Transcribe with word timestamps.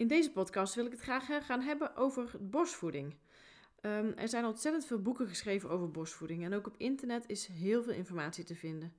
In 0.00 0.06
deze 0.06 0.32
podcast 0.32 0.74
wil 0.74 0.84
ik 0.84 0.90
het 0.90 1.00
graag 1.00 1.46
gaan 1.46 1.60
hebben 1.60 1.96
over 1.96 2.30
borstvoeding. 2.40 3.14
Um, 3.80 4.12
er 4.16 4.28
zijn 4.28 4.44
ontzettend 4.44 4.86
veel 4.86 5.02
boeken 5.02 5.28
geschreven 5.28 5.70
over 5.70 5.90
borstvoeding 5.90 6.44
en 6.44 6.54
ook 6.54 6.66
op 6.66 6.74
internet 6.76 7.24
is 7.26 7.46
heel 7.46 7.82
veel 7.82 7.92
informatie 7.92 8.44
te 8.44 8.54
vinden. 8.54 8.94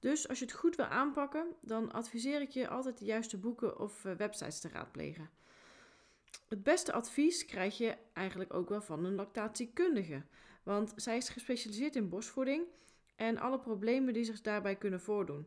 Dus 0.00 0.28
als 0.28 0.38
je 0.38 0.44
het 0.44 0.54
goed 0.54 0.76
wil 0.76 0.84
aanpakken, 0.84 1.46
dan 1.60 1.92
adviseer 1.92 2.40
ik 2.40 2.50
je 2.50 2.68
altijd 2.68 2.98
de 2.98 3.04
juiste 3.04 3.36
boeken 3.36 3.78
of 3.78 4.04
uh, 4.04 4.12
websites 4.12 4.60
te 4.60 4.68
raadplegen. 4.68 5.30
Het 6.48 6.62
beste 6.62 6.92
advies 6.92 7.44
krijg 7.44 7.78
je 7.78 7.96
eigenlijk 8.12 8.54
ook 8.54 8.68
wel 8.68 8.82
van 8.82 9.04
een 9.04 9.14
lactatiekundige, 9.14 10.22
want 10.62 10.92
zij 10.96 11.16
is 11.16 11.28
gespecialiseerd 11.28 11.96
in 11.96 12.08
borstvoeding 12.08 12.64
en 13.16 13.38
alle 13.38 13.58
problemen 13.58 14.12
die 14.12 14.24
zich 14.24 14.40
daarbij 14.40 14.76
kunnen 14.76 15.00
voordoen. 15.00 15.46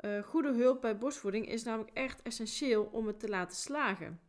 Uh, 0.00 0.22
goede 0.22 0.52
hulp 0.52 0.80
bij 0.80 0.98
borstvoeding 0.98 1.48
is 1.48 1.62
namelijk 1.62 1.96
echt 1.96 2.22
essentieel 2.22 2.84
om 2.84 3.06
het 3.06 3.20
te 3.20 3.28
laten 3.28 3.56
slagen. 3.56 4.20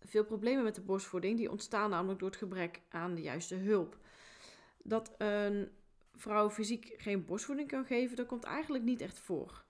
Veel 0.00 0.24
problemen 0.24 0.64
met 0.64 0.74
de 0.74 0.80
borstvoeding 0.80 1.36
die 1.36 1.50
ontstaan 1.50 1.90
namelijk 1.90 2.18
door 2.18 2.28
het 2.28 2.38
gebrek 2.38 2.80
aan 2.88 3.14
de 3.14 3.22
juiste 3.22 3.54
hulp. 3.54 3.98
Dat 4.82 5.14
een 5.18 5.70
vrouw 6.14 6.50
fysiek 6.50 6.94
geen 6.96 7.24
borstvoeding 7.24 7.68
kan 7.68 7.84
geven, 7.84 8.16
dat 8.16 8.26
komt 8.26 8.44
eigenlijk 8.44 8.84
niet 8.84 9.00
echt 9.00 9.18
voor. 9.18 9.64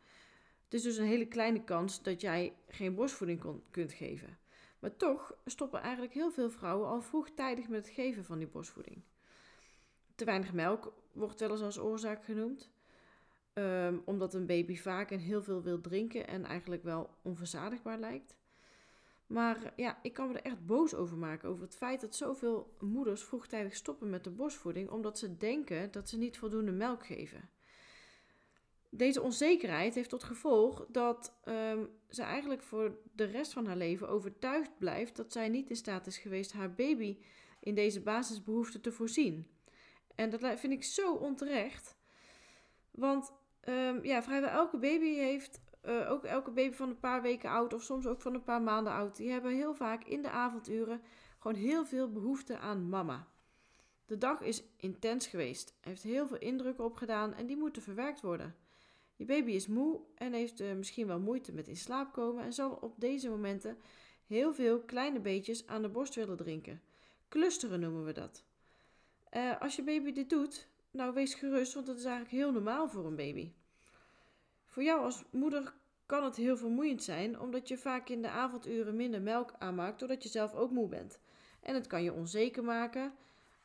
Het 0.64 0.74
is 0.74 0.82
dus 0.82 0.96
een 0.96 1.06
hele 1.06 1.28
kleine 1.28 1.64
kans 1.64 2.02
dat 2.02 2.20
jij 2.20 2.56
geen 2.68 2.94
borstvoeding 2.94 3.62
kunt 3.70 3.92
geven. 3.92 4.38
Maar 4.78 4.96
toch 4.96 5.34
stoppen 5.44 5.80
eigenlijk 5.80 6.14
heel 6.14 6.30
veel 6.30 6.50
vrouwen 6.50 6.88
al 6.88 7.02
vroegtijdig 7.02 7.68
met 7.68 7.86
het 7.86 7.94
geven 7.94 8.24
van 8.24 8.38
die 8.38 8.48
borstvoeding. 8.48 9.02
Te 10.14 10.24
weinig 10.24 10.52
melk 10.52 10.92
wordt 11.12 11.40
wel 11.40 11.50
eens 11.50 11.62
als 11.62 11.78
oorzaak 11.78 12.24
genoemd. 12.24 12.70
Um, 13.58 14.02
omdat 14.04 14.34
een 14.34 14.46
baby 14.46 14.76
vaak 14.76 15.10
en 15.10 15.18
heel 15.18 15.42
veel 15.42 15.62
wil 15.62 15.80
drinken 15.80 16.26
en 16.26 16.44
eigenlijk 16.44 16.82
wel 16.82 17.10
onverzadigbaar 17.22 17.98
lijkt. 17.98 18.36
Maar 19.26 19.72
ja, 19.76 19.98
ik 20.02 20.12
kan 20.12 20.28
me 20.28 20.34
er 20.34 20.44
echt 20.44 20.66
boos 20.66 20.94
over 20.94 21.16
maken. 21.16 21.48
Over 21.48 21.62
het 21.62 21.76
feit 21.76 22.00
dat 22.00 22.14
zoveel 22.14 22.76
moeders 22.80 23.24
vroegtijdig 23.24 23.74
stoppen 23.74 24.10
met 24.10 24.24
de 24.24 24.30
borstvoeding. 24.30 24.90
Omdat 24.90 25.18
ze 25.18 25.36
denken 25.36 25.90
dat 25.90 26.08
ze 26.08 26.18
niet 26.18 26.38
voldoende 26.38 26.72
melk 26.72 27.06
geven. 27.06 27.48
Deze 28.90 29.22
onzekerheid 29.22 29.94
heeft 29.94 30.10
tot 30.10 30.24
gevolg 30.24 30.86
dat 30.88 31.38
um, 31.44 31.88
ze 32.08 32.22
eigenlijk 32.22 32.62
voor 32.62 32.98
de 33.12 33.24
rest 33.24 33.52
van 33.52 33.66
haar 33.66 33.76
leven 33.76 34.08
overtuigd 34.08 34.78
blijft 34.78 35.16
dat 35.16 35.32
zij 35.32 35.48
niet 35.48 35.70
in 35.70 35.76
staat 35.76 36.06
is 36.06 36.18
geweest 36.18 36.52
haar 36.52 36.74
baby 36.74 37.18
in 37.60 37.74
deze 37.74 38.00
basisbehoeften 38.00 38.80
te 38.80 38.92
voorzien. 38.92 39.46
En 40.14 40.30
dat 40.30 40.60
vind 40.60 40.72
ik 40.72 40.84
zo 40.84 41.14
onterecht. 41.14 41.96
Want 42.90 43.32
um, 43.68 44.04
ja, 44.04 44.22
vrijwel 44.22 44.50
elke 44.50 44.76
baby 44.76 45.14
heeft 45.14 45.60
uh, 45.84 46.10
ook 46.10 46.24
elke 46.24 46.50
baby 46.50 46.74
van 46.74 46.88
een 46.88 46.98
paar 46.98 47.22
weken 47.22 47.50
oud 47.50 47.72
of 47.72 47.82
soms 47.82 48.06
ook 48.06 48.20
van 48.20 48.34
een 48.34 48.42
paar 48.42 48.62
maanden 48.62 48.92
oud, 48.92 49.16
die 49.16 49.30
hebben 49.30 49.54
heel 49.54 49.74
vaak 49.74 50.04
in 50.04 50.22
de 50.22 50.30
avonduren 50.30 51.00
gewoon 51.38 51.56
heel 51.56 51.84
veel 51.84 52.12
behoefte 52.12 52.58
aan 52.58 52.88
mama. 52.88 53.26
De 54.06 54.18
dag 54.18 54.40
is 54.40 54.62
intens 54.76 55.26
geweest, 55.26 55.74
heeft 55.80 56.02
heel 56.02 56.26
veel 56.26 56.38
indrukken 56.38 56.84
opgedaan 56.84 57.34
en 57.34 57.46
die 57.46 57.56
moeten 57.56 57.82
verwerkt 57.82 58.20
worden. 58.20 58.56
Je 59.16 59.24
baby 59.24 59.50
is 59.50 59.66
moe 59.66 60.00
en 60.14 60.32
heeft 60.32 60.60
uh, 60.60 60.72
misschien 60.72 61.06
wel 61.06 61.20
moeite 61.20 61.52
met 61.52 61.68
in 61.68 61.76
slaap 61.76 62.12
komen 62.12 62.44
en 62.44 62.52
zal 62.52 62.70
op 62.70 62.94
deze 62.96 63.28
momenten 63.28 63.78
heel 64.26 64.54
veel 64.54 64.80
kleine 64.80 65.20
beetjes 65.20 65.66
aan 65.66 65.82
de 65.82 65.88
borst 65.88 66.14
willen 66.14 66.36
drinken. 66.36 66.82
Clusteren 67.28 67.80
noemen 67.80 68.04
we 68.04 68.12
dat. 68.12 68.44
Uh, 69.36 69.60
als 69.60 69.76
je 69.76 69.82
baby 69.82 70.12
dit 70.12 70.30
doet, 70.30 70.68
nou 70.98 71.12
wees 71.12 71.34
gerust, 71.34 71.74
want 71.74 71.86
dat 71.86 71.96
is 71.96 72.04
eigenlijk 72.04 72.34
heel 72.34 72.52
normaal 72.52 72.88
voor 72.88 73.06
een 73.06 73.16
baby. 73.16 73.52
Voor 74.66 74.82
jou 74.82 75.00
als 75.00 75.24
moeder 75.30 75.74
kan 76.06 76.24
het 76.24 76.36
heel 76.36 76.56
vermoeiend 76.56 77.02
zijn, 77.02 77.40
omdat 77.40 77.68
je 77.68 77.78
vaak 77.78 78.08
in 78.08 78.22
de 78.22 78.28
avonduren 78.28 78.96
minder 78.96 79.22
melk 79.22 79.54
aanmaakt, 79.58 79.98
doordat 79.98 80.22
je 80.22 80.28
zelf 80.28 80.54
ook 80.54 80.70
moe 80.70 80.88
bent. 80.88 81.20
En 81.62 81.74
het 81.74 81.86
kan 81.86 82.02
je 82.02 82.12
onzeker 82.12 82.64
maken. 82.64 83.12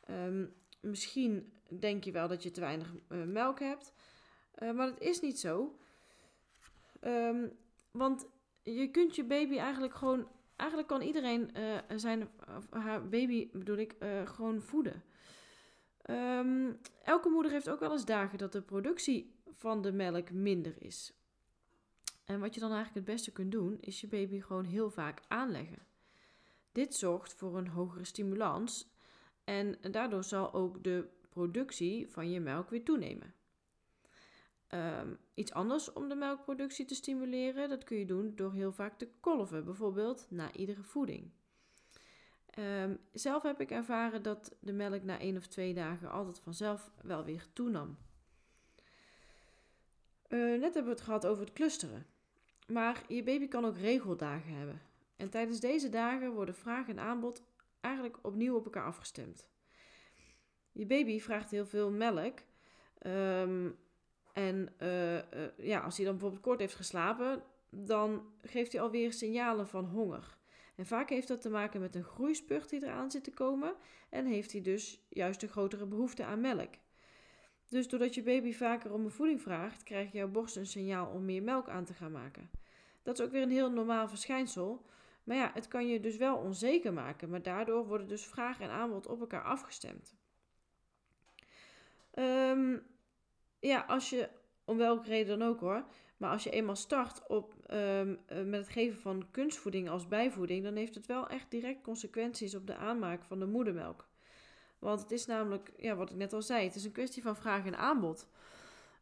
Um, 0.09 0.53
misschien 0.81 1.53
denk 1.79 2.03
je 2.03 2.11
wel 2.11 2.27
dat 2.27 2.43
je 2.43 2.51
te 2.51 2.59
weinig 2.59 2.93
uh, 3.09 3.23
melk 3.23 3.59
hebt, 3.59 3.93
uh, 4.59 4.71
maar 4.71 4.87
dat 4.87 4.99
is 4.99 5.21
niet 5.21 5.39
zo. 5.39 5.77
Um, 7.01 7.51
want 7.91 8.25
je 8.63 8.87
kunt 8.91 9.15
je 9.15 9.23
baby 9.23 9.57
eigenlijk 9.57 9.95
gewoon, 9.95 10.27
eigenlijk 10.55 10.89
kan 10.89 11.01
iedereen 11.01 11.51
uh, 11.57 11.97
zijn, 11.97 12.29
haar 12.69 13.09
baby 13.09 13.49
bedoel 13.53 13.77
ik, 13.77 13.95
gewoon 14.25 14.61
voeden. 14.61 15.03
Um, 16.09 16.79
elke 17.03 17.29
moeder 17.29 17.51
heeft 17.51 17.69
ook 17.69 17.79
wel 17.79 17.91
eens 17.91 18.05
dagen 18.05 18.37
dat 18.37 18.51
de 18.51 18.61
productie 18.61 19.35
van 19.51 19.81
de 19.81 19.91
melk 19.91 20.31
minder 20.31 20.75
is. 20.77 21.13
En 22.25 22.39
wat 22.39 22.53
je 22.53 22.59
dan 22.59 22.71
eigenlijk 22.71 23.07
het 23.07 23.15
beste 23.15 23.31
kunt 23.31 23.51
doen, 23.51 23.77
is 23.79 24.01
je 24.01 24.07
baby 24.07 24.41
gewoon 24.41 24.65
heel 24.65 24.89
vaak 24.89 25.21
aanleggen. 25.27 25.85
Dit 26.71 26.95
zorgt 26.95 27.33
voor 27.33 27.57
een 27.57 27.67
hogere 27.67 28.05
stimulans 28.05 28.91
en 29.43 29.77
daardoor 29.91 30.23
zal 30.23 30.53
ook 30.53 30.83
de 30.83 31.07
productie 31.29 32.07
van 32.07 32.31
je 32.31 32.39
melk 32.39 32.69
weer 32.69 32.83
toenemen. 32.83 33.33
Um, 34.69 35.17
iets 35.33 35.53
anders 35.53 35.93
om 35.93 36.09
de 36.09 36.15
melkproductie 36.15 36.85
te 36.85 36.95
stimuleren, 36.95 37.69
dat 37.69 37.83
kun 37.83 37.97
je 37.97 38.05
doen 38.05 38.35
door 38.35 38.53
heel 38.53 38.71
vaak 38.71 38.97
te 38.97 39.09
kolven, 39.19 39.65
bijvoorbeeld 39.65 40.25
na 40.29 40.53
iedere 40.53 40.83
voeding. 40.83 41.31
Um, 42.59 42.99
zelf 43.11 43.43
heb 43.43 43.61
ik 43.61 43.71
ervaren 43.71 44.23
dat 44.23 44.55
de 44.59 44.73
melk 44.73 45.03
na 45.03 45.19
één 45.19 45.37
of 45.37 45.47
twee 45.47 45.73
dagen 45.73 46.11
altijd 46.11 46.39
vanzelf 46.39 46.91
wel 47.01 47.23
weer 47.23 47.45
toenam. 47.53 47.97
Uh, 50.29 50.59
net 50.59 50.73
hebben 50.73 50.83
we 50.83 50.89
het 50.89 51.01
gehad 51.01 51.25
over 51.25 51.43
het 51.43 51.53
clusteren. 51.53 52.05
Maar 52.67 53.03
je 53.07 53.23
baby 53.23 53.47
kan 53.47 53.65
ook 53.65 53.77
regeldagen 53.77 54.55
hebben. 54.55 54.81
En 55.15 55.29
tijdens 55.29 55.59
deze 55.59 55.89
dagen 55.89 56.31
worden 56.31 56.55
vraag 56.55 56.87
en 56.87 56.99
aanbod 56.99 57.43
eigenlijk 57.81 58.17
opnieuw 58.21 58.55
op 58.55 58.65
elkaar 58.65 58.85
afgestemd. 58.85 59.47
Je 60.71 60.85
baby 60.85 61.19
vraagt 61.19 61.51
heel 61.51 61.65
veel 61.65 61.91
melk. 61.91 62.39
Um, 63.05 63.77
en 64.33 64.73
uh, 64.81 65.15
uh, 65.15 65.21
ja, 65.57 65.79
als 65.79 65.95
hij 65.95 66.05
dan 66.05 66.13
bijvoorbeeld 66.13 66.43
kort 66.43 66.59
heeft 66.59 66.75
geslapen, 66.75 67.43
dan 67.69 68.33
geeft 68.41 68.71
hij 68.71 68.81
alweer 68.81 69.13
signalen 69.13 69.67
van 69.67 69.85
honger. 69.85 70.37
En 70.75 70.85
vaak 70.85 71.09
heeft 71.09 71.27
dat 71.27 71.41
te 71.41 71.49
maken 71.49 71.79
met 71.79 71.95
een 71.95 72.03
groeispurt 72.03 72.69
die 72.69 72.83
eraan 72.83 73.11
zit 73.11 73.23
te 73.23 73.31
komen 73.31 73.75
en 74.09 74.25
heeft 74.25 74.51
hij 74.51 74.61
dus 74.61 75.05
juist 75.09 75.43
een 75.43 75.49
grotere 75.49 75.85
behoefte 75.85 76.23
aan 76.23 76.41
melk. 76.41 76.73
Dus 77.69 77.87
doordat 77.87 78.15
je 78.15 78.23
baby 78.23 78.53
vaker 78.53 78.93
om 78.93 79.05
een 79.05 79.11
voeding 79.11 79.41
vraagt, 79.41 79.83
krijgt 79.83 80.13
jouw 80.13 80.27
borst 80.27 80.55
een 80.55 80.65
signaal 80.65 81.07
om 81.07 81.25
meer 81.25 81.43
melk 81.43 81.69
aan 81.69 81.85
te 81.85 81.93
gaan 81.93 82.11
maken. 82.11 82.49
Dat 83.03 83.19
is 83.19 83.25
ook 83.25 83.31
weer 83.31 83.41
een 83.41 83.51
heel 83.51 83.71
normaal 83.71 84.07
verschijnsel. 84.07 84.85
Maar 85.23 85.37
ja, 85.37 85.51
het 85.53 85.67
kan 85.67 85.87
je 85.87 85.99
dus 85.99 86.17
wel 86.17 86.37
onzeker 86.37 86.93
maken, 86.93 87.29
maar 87.29 87.41
daardoor 87.41 87.85
worden 87.87 88.07
dus 88.07 88.25
vraag 88.25 88.59
en 88.59 88.69
aanbod 88.69 89.07
op 89.07 89.19
elkaar 89.19 89.43
afgestemd. 89.43 90.15
Um, 92.13 92.85
ja, 93.59 93.79
als 93.87 94.09
je, 94.09 94.29
om 94.65 94.77
welke 94.77 95.07
reden 95.07 95.39
dan 95.39 95.47
ook 95.47 95.59
hoor, 95.59 95.85
maar 96.17 96.31
als 96.31 96.43
je 96.43 96.49
eenmaal 96.49 96.75
start 96.75 97.27
op, 97.27 97.53
um, 97.73 98.19
met 98.27 98.59
het 98.59 98.69
geven 98.69 98.99
van 98.99 99.25
kunstvoeding 99.31 99.89
als 99.89 100.07
bijvoeding, 100.07 100.63
dan 100.63 100.75
heeft 100.75 100.95
het 100.95 101.05
wel 101.05 101.27
echt 101.27 101.51
direct 101.51 101.81
consequenties 101.81 102.55
op 102.55 102.67
de 102.67 102.75
aanmaak 102.75 103.23
van 103.23 103.39
de 103.39 103.45
moedermelk. 103.45 104.07
Want 104.79 105.01
het 105.01 105.11
is 105.11 105.25
namelijk, 105.25 105.71
ja, 105.77 105.95
wat 105.95 106.09
ik 106.09 106.15
net 106.15 106.33
al 106.33 106.41
zei, 106.41 106.65
het 106.65 106.75
is 106.75 106.85
een 106.85 106.91
kwestie 106.91 107.21
van 107.21 107.35
vraag 107.35 107.65
en 107.65 107.77
aanbod. 107.77 108.27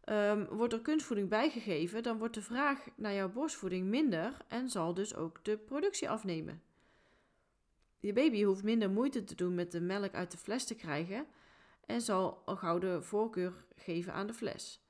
Um, 0.06 0.46
wordt 0.46 0.74
er 0.74 0.82
kunstvoeding 0.82 1.30
bijgegeven, 1.30 2.04
dan 2.04 2.18
wordt 2.18 2.34
de 2.34 2.42
vraag 2.42 2.88
naar 2.96 3.14
jouw 3.14 3.30
borstvoeding 3.30 3.88
minder 3.88 4.38
en 4.48 4.70
zal 4.70 4.94
dus 4.94 5.16
ook 5.16 5.44
de 5.44 5.58
productie 5.58 6.10
afnemen. 6.10 6.62
Je 8.00 8.14
baby 8.14 8.44
hoeft 8.44 8.64
minder 8.64 8.90
moeite 8.90 9.24
te 9.24 9.36
doen 9.36 9.56
met 9.56 9.72
de 9.72 9.82
melk 9.82 10.14
uit 10.14 10.32
de 10.32 10.38
fles 10.38 10.66
te 10.66 10.76
krijgen 10.76 11.26
en 11.86 12.02
zal 12.02 12.42
een 12.46 12.58
gouden 12.58 13.04
voorkeur 13.04 13.54
geven 13.76 14.14
aan 14.14 14.28
de 14.28 14.34
fles. 14.34 14.82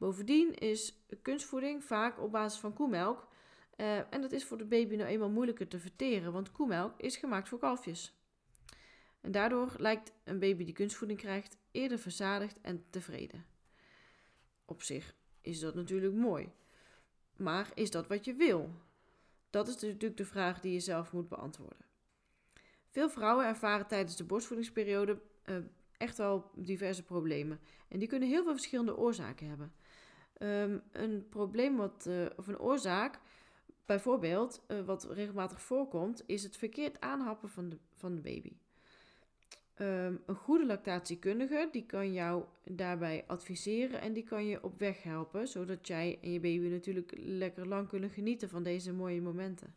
Bovendien 0.00 0.54
is 0.54 1.02
kunstvoeding 1.22 1.84
vaak 1.84 2.20
op 2.20 2.32
basis 2.32 2.60
van 2.60 2.72
koemelk 2.72 3.28
uh, 3.76 4.12
en 4.12 4.20
dat 4.20 4.32
is 4.32 4.44
voor 4.44 4.58
de 4.58 4.64
baby 4.64 4.96
nou 4.96 5.08
eenmaal 5.08 5.30
moeilijker 5.30 5.68
te 5.68 5.78
verteren, 5.78 6.32
want 6.32 6.52
koemelk 6.52 7.00
is 7.00 7.16
gemaakt 7.16 7.48
voor 7.48 7.58
kalfjes. 7.58 8.14
En 9.20 9.32
daardoor 9.32 9.74
lijkt 9.78 10.12
een 10.24 10.38
baby 10.38 10.64
die 10.64 10.74
kunstvoeding 10.74 11.20
krijgt 11.20 11.56
eerder 11.70 11.98
verzadigd 11.98 12.60
en 12.60 12.84
tevreden. 12.90 13.44
Op 14.64 14.82
zich 14.82 15.14
is 15.40 15.60
dat 15.60 15.74
natuurlijk 15.74 16.14
mooi. 16.14 16.52
Maar 17.36 17.70
is 17.74 17.90
dat 17.90 18.06
wat 18.06 18.24
je 18.24 18.34
wil? 18.34 18.70
Dat 19.50 19.68
is 19.68 19.74
natuurlijk 19.74 20.16
de 20.16 20.24
vraag 20.24 20.60
die 20.60 20.72
je 20.72 20.80
zelf 20.80 21.12
moet 21.12 21.28
beantwoorden. 21.28 21.86
Veel 22.88 23.10
vrouwen 23.10 23.46
ervaren 23.46 23.86
tijdens 23.86 24.16
de 24.16 24.24
borstvoedingsperiode 24.24 25.20
uh, 25.44 25.56
echt 25.96 26.16
wel 26.16 26.50
diverse 26.54 27.02
problemen. 27.02 27.60
En 27.88 27.98
die 27.98 28.08
kunnen 28.08 28.28
heel 28.28 28.42
veel 28.42 28.52
verschillende 28.52 28.96
oorzaken 28.96 29.48
hebben. 29.48 29.72
Um, 30.42 30.82
een 30.92 31.26
probleem 31.28 31.76
wat, 31.76 32.04
uh, 32.08 32.26
of 32.36 32.46
een 32.46 32.58
oorzaak, 32.58 33.18
bijvoorbeeld, 33.86 34.64
uh, 34.68 34.80
wat 34.80 35.04
regelmatig 35.10 35.62
voorkomt, 35.62 36.22
is 36.26 36.42
het 36.42 36.56
verkeerd 36.56 37.00
aanhappen 37.00 37.48
van 37.48 37.68
de, 37.68 37.76
van 37.94 38.14
de 38.14 38.20
baby. 38.20 38.52
Um, 39.80 40.22
een 40.26 40.34
goede 40.34 40.66
lactatiekundige 40.66 41.68
die 41.72 41.86
kan 41.86 42.12
jou 42.12 42.44
daarbij 42.64 43.24
adviseren 43.26 44.00
en 44.00 44.12
die 44.12 44.24
kan 44.24 44.46
je 44.46 44.64
op 44.64 44.78
weg 44.78 45.02
helpen, 45.02 45.48
zodat 45.48 45.86
jij 45.86 46.18
en 46.22 46.32
je 46.32 46.40
baby 46.40 46.68
natuurlijk 46.68 47.12
lekker 47.16 47.68
lang 47.68 47.88
kunnen 47.88 48.10
genieten 48.10 48.48
van 48.48 48.62
deze 48.62 48.92
mooie 48.92 49.22
momenten. 49.22 49.74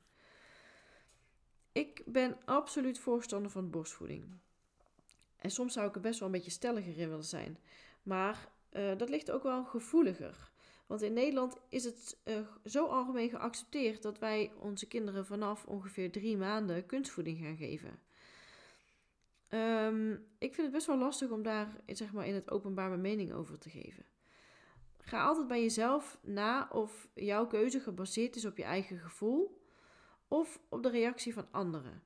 Ik 1.72 2.04
ben 2.06 2.38
absoluut 2.46 3.00
voorstander 3.00 3.52
van 3.52 3.70
borstvoeding. 3.70 4.24
En 5.38 5.52
soms 5.52 5.74
zou 5.74 5.88
ik 5.88 5.96
er 5.96 6.02
best 6.02 6.20
wel 6.20 6.28
een 6.28 6.34
beetje 6.34 6.52
stelliger 6.52 6.98
in 6.98 7.10
willen 7.10 7.24
zijn. 7.24 7.58
Maar 8.04 8.50
uh, 8.72 8.98
dat 8.98 9.10
ligt 9.10 9.32
ook 9.32 9.44
wel 9.44 9.66
gevoeliger. 9.66 10.52
Want 10.86 11.02
in 11.02 11.14
Nederland 11.14 11.58
is 11.70 11.84
het 11.84 12.22
uh, 12.26 12.48
zo 12.66 12.86
algemeen 12.86 13.30
geaccepteerd 13.30 14.02
dat 14.02 14.20
wij 14.20 14.52
onze 14.60 14.88
kinderen 14.88 15.26
vanaf 15.26 15.66
ongeveer 15.66 16.12
drie 16.12 16.38
maanden 16.38 16.86
kunstvoeding 16.86 17.40
gaan 17.40 17.58
geven. 17.58 18.00
Um, 19.50 20.12
ik 20.38 20.54
vind 20.54 20.58
het 20.68 20.72
best 20.72 20.88
wel 20.88 20.98
lastig 20.98 21.30
om 21.30 21.44
daar 21.44 21.76
zeg 21.86 22.14
maar, 22.14 22.28
in 22.28 22.34
het 22.34 22.52
openbaar 22.52 22.90
mijn 22.90 23.02
mening 23.02 23.34
over 23.34 23.58
te 23.58 23.70
geven. 23.70 24.06
Ga 24.98 25.24
altijd 25.24 25.48
bij 25.48 25.62
jezelf 25.62 26.20
na 26.22 26.68
of 26.72 27.08
jouw 27.14 27.48
keuze 27.48 27.80
gebaseerd 27.80 28.36
is 28.36 28.46
op 28.46 28.58
je 28.58 28.64
eigen 28.64 28.98
gevoel 29.00 29.62
of 30.28 30.60
op 30.70 30.84
de 30.84 30.90
reactie 30.90 31.34
van 31.34 31.48
anderen. 31.52 32.04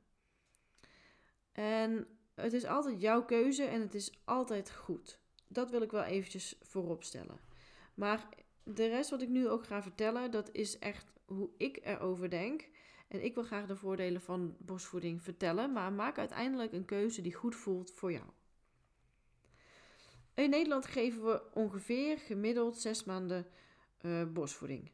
En 1.52 2.08
het 2.34 2.54
is 2.54 2.66
altijd 2.66 3.02
jouw 3.02 3.26
keuze 3.26 3.64
en 3.64 3.82
het 3.82 3.94
is 3.94 4.20
altijd 4.26 4.72
goed. 4.72 5.20
Dat 5.48 5.70
wil 5.70 5.82
ik 5.82 5.92
wel 5.92 6.04
eventjes 6.04 6.58
voorop 6.62 7.04
stellen. 7.04 7.40
Maar 7.94 8.30
de 8.74 8.88
rest 8.88 9.10
wat 9.10 9.22
ik 9.22 9.30
nu 9.30 9.48
ook 9.48 9.66
ga 9.66 9.82
vertellen, 9.82 10.32
dat 10.32 10.50
is 10.52 10.80
echt 10.80 11.14
hoe 11.26 11.50
ik 11.58 11.80
erover 11.84 12.30
denk. 12.30 12.68
En 13.08 13.24
ik 13.24 13.34
wil 13.34 13.44
graag 13.44 13.66
de 13.66 13.76
voordelen 13.76 14.22
van 14.22 14.56
borstvoeding 14.60 15.22
vertellen, 15.22 15.74
maar 15.74 15.94
maak 15.94 16.18
uiteindelijk 16.18 16.74
een 16.74 16.86
keuze 16.86 17.22
die 17.22 17.34
goed 17.34 17.56
voelt 17.56 17.92
voor 17.92 18.12
jou. 18.12 18.26
In 20.34 20.50
Nederland 20.50 20.86
geven 20.86 21.26
we 21.26 21.42
ongeveer 21.54 22.18
gemiddeld 22.18 22.78
zes 22.78 23.04
maanden 23.04 23.48
uh, 24.02 24.24
borstvoeding. 24.26 24.92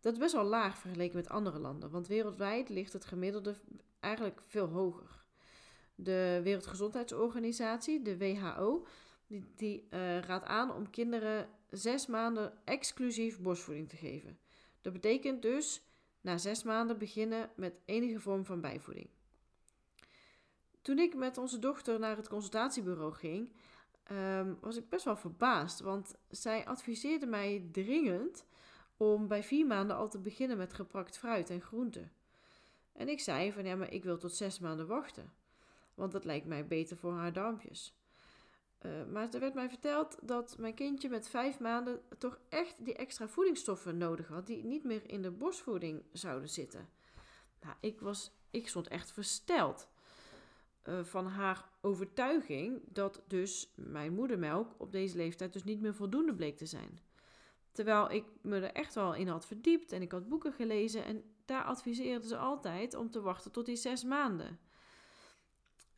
Dat 0.00 0.12
is 0.12 0.18
best 0.18 0.32
wel 0.32 0.44
laag 0.44 0.78
vergeleken 0.78 1.16
met 1.16 1.28
andere 1.28 1.58
landen, 1.58 1.90
want 1.90 2.06
wereldwijd 2.06 2.68
ligt 2.68 2.92
het 2.92 3.04
gemiddelde 3.04 3.56
eigenlijk 4.00 4.42
veel 4.46 4.66
hoger. 4.66 5.24
De 5.94 6.40
Wereldgezondheidsorganisatie, 6.42 8.02
de 8.02 8.18
WHO, 8.18 8.86
die, 9.26 9.52
die 9.56 9.86
uh, 9.90 10.18
raadt 10.18 10.44
aan 10.44 10.74
om 10.74 10.90
kinderen 10.90 11.48
zes 11.70 12.06
maanden 12.06 12.58
exclusief 12.64 13.40
borstvoeding 13.40 13.88
te 13.88 13.96
geven. 13.96 14.38
Dat 14.80 14.92
betekent 14.92 15.42
dus 15.42 15.82
na 16.20 16.38
zes 16.38 16.62
maanden 16.62 16.98
beginnen 16.98 17.50
met 17.56 17.80
enige 17.84 18.20
vorm 18.20 18.44
van 18.44 18.60
bijvoeding. 18.60 19.08
Toen 20.82 20.98
ik 20.98 21.14
met 21.14 21.38
onze 21.38 21.58
dochter 21.58 21.98
naar 21.98 22.16
het 22.16 22.28
consultatiebureau 22.28 23.12
ging, 23.12 23.52
um, 24.12 24.58
was 24.60 24.76
ik 24.76 24.88
best 24.88 25.04
wel 25.04 25.16
verbaasd, 25.16 25.80
want 25.80 26.14
zij 26.28 26.66
adviseerde 26.66 27.26
mij 27.26 27.68
dringend 27.72 28.44
om 28.96 29.28
bij 29.28 29.42
vier 29.42 29.66
maanden 29.66 29.96
al 29.96 30.08
te 30.08 30.18
beginnen 30.18 30.56
met 30.56 30.74
geprakt 30.74 31.18
fruit 31.18 31.50
en 31.50 31.60
groenten. 31.60 32.12
En 32.92 33.08
ik 33.08 33.20
zei 33.20 33.52
van 33.52 33.64
ja, 33.64 33.76
maar 33.76 33.92
ik 33.92 34.04
wil 34.04 34.18
tot 34.18 34.34
zes 34.34 34.58
maanden 34.58 34.86
wachten, 34.86 35.32
want 35.94 36.12
dat 36.12 36.24
lijkt 36.24 36.46
mij 36.46 36.66
beter 36.66 36.96
voor 36.96 37.12
haar 37.12 37.32
darmpjes. 37.32 37.99
Uh, 38.86 39.04
maar 39.12 39.34
er 39.34 39.40
werd 39.40 39.54
mij 39.54 39.68
verteld 39.68 40.18
dat 40.22 40.58
mijn 40.58 40.74
kindje 40.74 41.08
met 41.08 41.28
vijf 41.28 41.58
maanden 41.58 42.00
toch 42.18 42.38
echt 42.48 42.84
die 42.84 42.94
extra 42.94 43.28
voedingsstoffen 43.28 43.98
nodig 43.98 44.28
had, 44.28 44.46
die 44.46 44.64
niet 44.64 44.84
meer 44.84 45.10
in 45.10 45.22
de 45.22 45.30
borstvoeding 45.30 46.02
zouden 46.12 46.48
zitten. 46.48 46.88
Nou, 47.60 47.74
ik, 47.80 48.00
was, 48.00 48.32
ik 48.50 48.68
stond 48.68 48.88
echt 48.88 49.12
versteld 49.12 49.88
uh, 50.84 51.04
van 51.04 51.26
haar 51.26 51.68
overtuiging 51.80 52.82
dat 52.86 53.22
dus 53.26 53.72
mijn 53.74 54.14
moedermelk 54.14 54.74
op 54.78 54.92
deze 54.92 55.16
leeftijd 55.16 55.52
dus 55.52 55.64
niet 55.64 55.80
meer 55.80 55.94
voldoende 55.94 56.34
bleek 56.34 56.56
te 56.56 56.66
zijn. 56.66 57.00
Terwijl 57.72 58.10
ik 58.10 58.24
me 58.42 58.60
er 58.60 58.72
echt 58.72 58.94
wel 58.94 59.14
in 59.14 59.28
had 59.28 59.46
verdiept 59.46 59.92
en 59.92 60.02
ik 60.02 60.12
had 60.12 60.28
boeken 60.28 60.52
gelezen 60.52 61.04
en 61.04 61.24
daar 61.44 61.64
adviseerden 61.64 62.28
ze 62.28 62.36
altijd 62.36 62.94
om 62.94 63.10
te 63.10 63.20
wachten 63.20 63.50
tot 63.50 63.66
die 63.66 63.76
zes 63.76 64.04
maanden. 64.04 64.58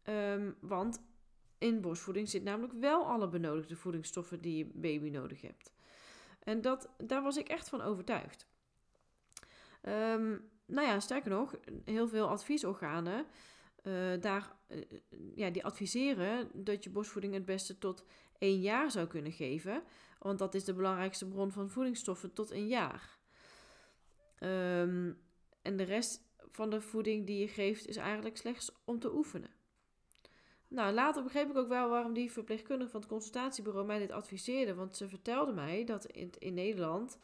Um, 0.05 0.57
want 0.61 1.01
in 1.63 1.81
borstvoeding 1.81 2.29
zit 2.29 2.43
namelijk 2.43 2.73
wel 2.73 3.07
alle 3.07 3.29
benodigde 3.29 3.77
voedingsstoffen 3.77 4.41
die 4.41 4.57
je 4.57 4.71
baby 4.75 5.11
nodig 5.11 5.41
hebt. 5.41 5.73
En 6.39 6.61
dat, 6.61 6.89
daar 6.99 7.23
was 7.23 7.37
ik 7.37 7.49
echt 7.49 7.69
van 7.69 7.81
overtuigd. 7.81 8.47
Um, 9.89 10.51
nou 10.67 10.87
ja, 10.87 11.01
sterker 11.01 11.31
nog, 11.31 11.55
heel 11.85 12.09
veel 12.09 12.29
adviesorganen 12.29 13.27
uh, 13.83 14.21
daar, 14.21 14.57
uh, 14.69 14.83
ja, 15.35 15.51
die 15.51 15.65
adviseren 15.65 16.51
dat 16.55 16.85
je 16.85 16.91
borstvoeding 16.91 17.35
het 17.35 17.45
beste 17.45 17.79
tot 17.79 18.05
één 18.39 18.61
jaar 18.61 18.91
zou 18.91 19.07
kunnen 19.07 19.33
geven. 19.33 19.83
Want 20.19 20.39
dat 20.39 20.55
is 20.55 20.65
de 20.65 20.75
belangrijkste 20.75 21.29
bron 21.29 21.53
van 21.53 21.71
voedingsstoffen 21.71 22.33
tot 22.33 22.51
een 22.51 22.67
jaar. 22.67 23.19
Um, 24.41 25.19
en 25.63 25.77
de 25.77 25.83
rest 25.83 26.21
van 26.51 26.71
de 26.71 26.81
voeding 26.81 27.27
die 27.27 27.39
je 27.39 27.49
geeft 27.49 27.87
is 27.87 27.97
eigenlijk 27.97 28.37
slechts 28.37 28.73
om 28.85 28.99
te 28.99 29.15
oefenen. 29.15 29.51
Nou, 30.73 30.93
later 30.93 31.23
begreep 31.23 31.51
ik 31.51 31.57
ook 31.57 31.69
wel 31.69 31.89
waarom 31.89 32.13
die 32.13 32.33
verpleegkundige 32.33 32.91
van 32.91 33.01
het 33.01 33.09
consultatiebureau 33.09 33.87
mij 33.87 33.99
dit 33.99 34.11
adviseerde. 34.11 34.75
Want 34.75 34.97
ze 34.97 35.09
vertelde 35.09 35.53
mij 35.53 35.85
dat 35.85 36.05
in, 36.05 36.31
in 36.39 36.55
Nederland 36.55 37.19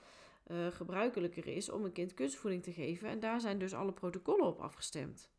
uh, 0.47 0.67
gebruikelijker 0.67 1.47
is 1.47 1.71
om 1.71 1.85
een 1.85 1.93
kind 1.93 2.15
kunstvoeding 2.15 2.63
te 2.63 2.73
geven. 2.73 3.09
En 3.09 3.21
daar 3.21 3.41
zijn 3.41 3.59
dus 3.59 3.75
alle 3.75 3.93
protocollen 3.93 4.47
op 4.47 4.61
afgestemd. 4.61 5.31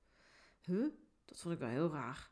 Huh? 0.61 0.87
Dat 1.25 1.39
vond 1.39 1.53
ik 1.53 1.59
wel 1.59 1.69
heel 1.69 1.91
raar. 1.91 2.29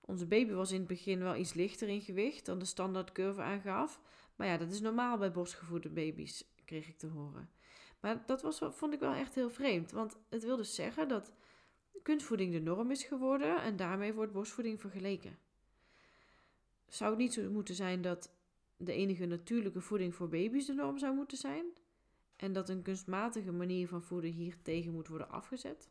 Onze 0.00 0.26
baby 0.26 0.52
was 0.52 0.72
in 0.72 0.78
het 0.78 0.88
begin 0.88 1.18
wel 1.18 1.36
iets 1.36 1.54
lichter 1.54 1.88
in 1.88 2.00
gewicht 2.00 2.46
dan 2.46 2.58
de 2.58 2.64
standaardcurve 2.64 3.40
aangaf. 3.40 4.00
Maar 4.36 4.46
ja, 4.46 4.56
dat 4.56 4.70
is 4.70 4.80
normaal 4.80 5.18
bij 5.18 5.30
borstgevoede 5.30 5.88
baby's, 5.88 6.44
kreeg 6.64 6.88
ik 6.88 6.98
te 6.98 7.06
horen. 7.06 7.50
Maar 8.00 8.22
dat 8.26 8.42
was, 8.42 8.60
vond 8.70 8.94
ik 8.94 9.00
wel 9.00 9.12
echt 9.12 9.34
heel 9.34 9.50
vreemd. 9.50 9.90
Want 9.90 10.16
het 10.28 10.44
wil 10.44 10.56
dus 10.56 10.74
zeggen 10.74 11.08
dat 11.08 11.32
kunstvoeding 12.02 12.52
de 12.52 12.60
norm 12.60 12.90
is 12.90 13.04
geworden 13.04 13.62
en 13.62 13.76
daarmee 13.76 14.12
wordt 14.12 14.32
borstvoeding 14.32 14.80
vergeleken. 14.80 15.38
Zou 16.86 17.10
het 17.10 17.18
niet 17.18 17.32
zo 17.32 17.50
moeten 17.50 17.74
zijn 17.74 18.02
dat 18.02 18.32
de 18.76 18.92
enige 18.92 19.26
natuurlijke 19.26 19.80
voeding 19.80 20.14
voor 20.14 20.28
baby's 20.28 20.66
de 20.66 20.72
norm 20.72 20.98
zou 20.98 21.14
moeten 21.14 21.38
zijn? 21.38 21.64
En 22.36 22.52
dat 22.52 22.68
een 22.68 22.82
kunstmatige 22.82 23.52
manier 23.52 23.88
van 23.88 24.02
voeden 24.02 24.30
hier 24.30 24.62
tegen 24.62 24.92
moet 24.92 25.08
worden 25.08 25.30
afgezet? 25.30 25.90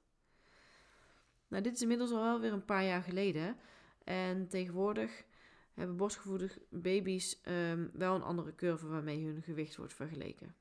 Nou, 1.47 1.63
dit 1.63 1.73
is 1.73 1.81
inmiddels 1.81 2.11
al 2.11 2.21
wel 2.21 2.39
weer 2.39 2.53
een 2.53 2.65
paar 2.65 2.85
jaar 2.85 3.03
geleden. 3.03 3.57
En 4.03 4.47
tegenwoordig 4.47 5.25
hebben 5.73 5.97
borstgevoede 5.97 6.49
baby's 6.69 7.41
um, 7.45 7.89
wel 7.93 8.15
een 8.15 8.21
andere 8.21 8.55
curve 8.55 8.87
waarmee 8.87 9.25
hun 9.25 9.41
gewicht 9.41 9.75
wordt 9.75 9.93
vergeleken. 9.93 10.55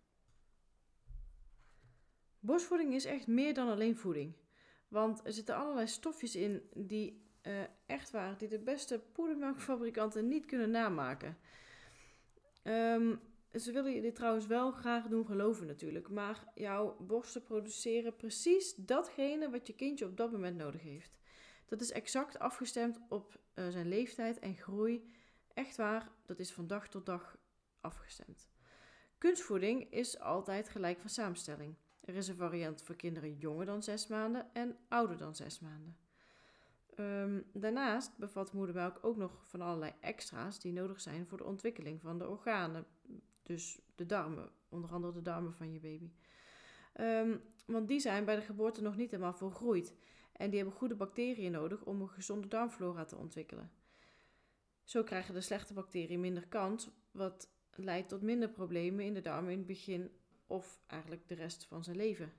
Borstvoeding 2.41 2.95
is 2.95 3.05
echt 3.05 3.27
meer 3.27 3.55
dan 3.55 3.69
alleen 3.69 3.97
voeding. 3.97 4.35
Want 4.89 5.27
er 5.27 5.33
zitten 5.33 5.57
allerlei 5.57 5.87
stofjes 5.87 6.37
in 6.37 6.63
die 6.75 7.25
uh, 7.43 7.53
echt 7.87 8.11
waar, 8.11 8.39
die 8.39 8.49
de 8.49 8.59
beste 8.59 9.01
poedermelkfabrikanten 9.13 10.29
niet 10.29 10.47
kunnen 10.47 10.71
namaken. 10.71 11.39
Um, 12.63 13.21
ze 13.53 13.73
willen 13.73 13.93
je 13.93 14.01
dit 14.01 14.15
trouwens 14.15 14.47
wel 14.47 14.71
graag 14.71 15.07
doen 15.07 15.27
geloven 15.27 15.67
natuurlijk. 15.67 16.09
Maar 16.09 16.45
jouw 16.55 16.97
borsten 17.01 17.43
produceren 17.43 18.17
precies 18.17 18.75
datgene 18.75 19.51
wat 19.51 19.67
je 19.67 19.75
kindje 19.75 20.05
op 20.05 20.17
dat 20.17 20.33
moment 20.33 20.57
nodig 20.57 20.83
heeft. 20.83 21.19
Dat 21.67 21.81
is 21.81 21.93
exact 21.93 22.39
afgestemd 22.39 22.99
op 23.09 23.41
uh, 23.55 23.69
zijn 23.69 23.89
leeftijd 23.89 24.39
en 24.39 24.57
groei. 24.57 25.11
Echt 25.55 25.77
waar, 25.77 26.13
dat 26.27 26.39
is 26.39 26.53
van 26.53 26.67
dag 26.67 26.89
tot 26.89 27.07
dag 27.07 27.37
afgestemd. 27.81 28.49
Kunstvoeding 29.19 29.93
is 29.93 30.19
altijd 30.19 30.69
gelijk 30.69 31.01
van 31.01 31.11
samenstelling. 31.11 31.75
Er 32.07 32.15
is 32.15 32.29
een 32.29 32.37
variant 32.37 32.83
voor 32.83 32.97
kinderen 32.97 33.37
jonger 33.37 33.67
dan 33.67 33.83
6 33.83 34.07
maanden 34.07 34.55
en 34.55 34.77
ouder 34.89 35.17
dan 35.17 35.35
6 35.35 35.61
maanden. 35.61 35.97
Um, 36.99 37.45
daarnaast 37.53 38.19
bevat 38.19 38.53
moedermelk 38.53 38.99
ook 39.03 39.17
nog 39.17 39.47
van 39.47 39.61
allerlei 39.61 39.93
extra's 40.01 40.61
die 40.61 40.73
nodig 40.73 41.01
zijn 41.01 41.27
voor 41.27 41.39
de 41.39 41.45
ontwikkeling 41.45 42.01
van 42.01 42.19
de 42.19 42.29
organen, 42.29 42.87
dus 43.43 43.81
de 43.95 44.07
darmen, 44.07 44.51
onder 44.69 44.91
andere 44.91 45.13
de 45.13 45.23
darmen 45.23 45.53
van 45.53 45.73
je 45.73 45.81
baby. 45.81 46.11
Um, 47.01 47.43
want 47.67 47.89
die 47.89 48.01
zijn 48.01 48.25
bij 48.25 48.37
de 48.37 48.43
geboorte 48.43 48.83
nog 48.83 48.97
niet 48.97 49.11
helemaal 49.11 49.35
volgroeid 49.35 49.95
en 50.33 50.51
die 50.51 50.59
hebben 50.59 50.79
goede 50.79 50.95
bacteriën 50.95 51.53
nodig 51.53 51.85
om 51.85 52.01
een 52.01 52.09
gezonde 52.09 52.49
darmflora 52.49 53.05
te 53.05 53.17
ontwikkelen. 53.17 53.71
Zo 54.85 55.03
krijgen 55.03 55.35
de 55.35 55.41
slechte 55.41 55.75
bacteriën 55.75 56.21
minder 56.21 56.47
kans, 56.47 56.91
wat 57.11 57.49
leidt 57.75 58.09
tot 58.09 58.23
minder 58.23 58.49
problemen 58.49 59.05
in 59.05 59.15
de 59.15 59.21
darmen 59.21 59.53
in 59.53 59.59
het 59.59 59.67
begin 59.67 60.11
of 60.47 60.81
eigenlijk 60.87 61.29
de 61.29 61.35
rest 61.35 61.65
van 61.65 61.85
zijn 61.85 61.97
leven. 61.97 62.33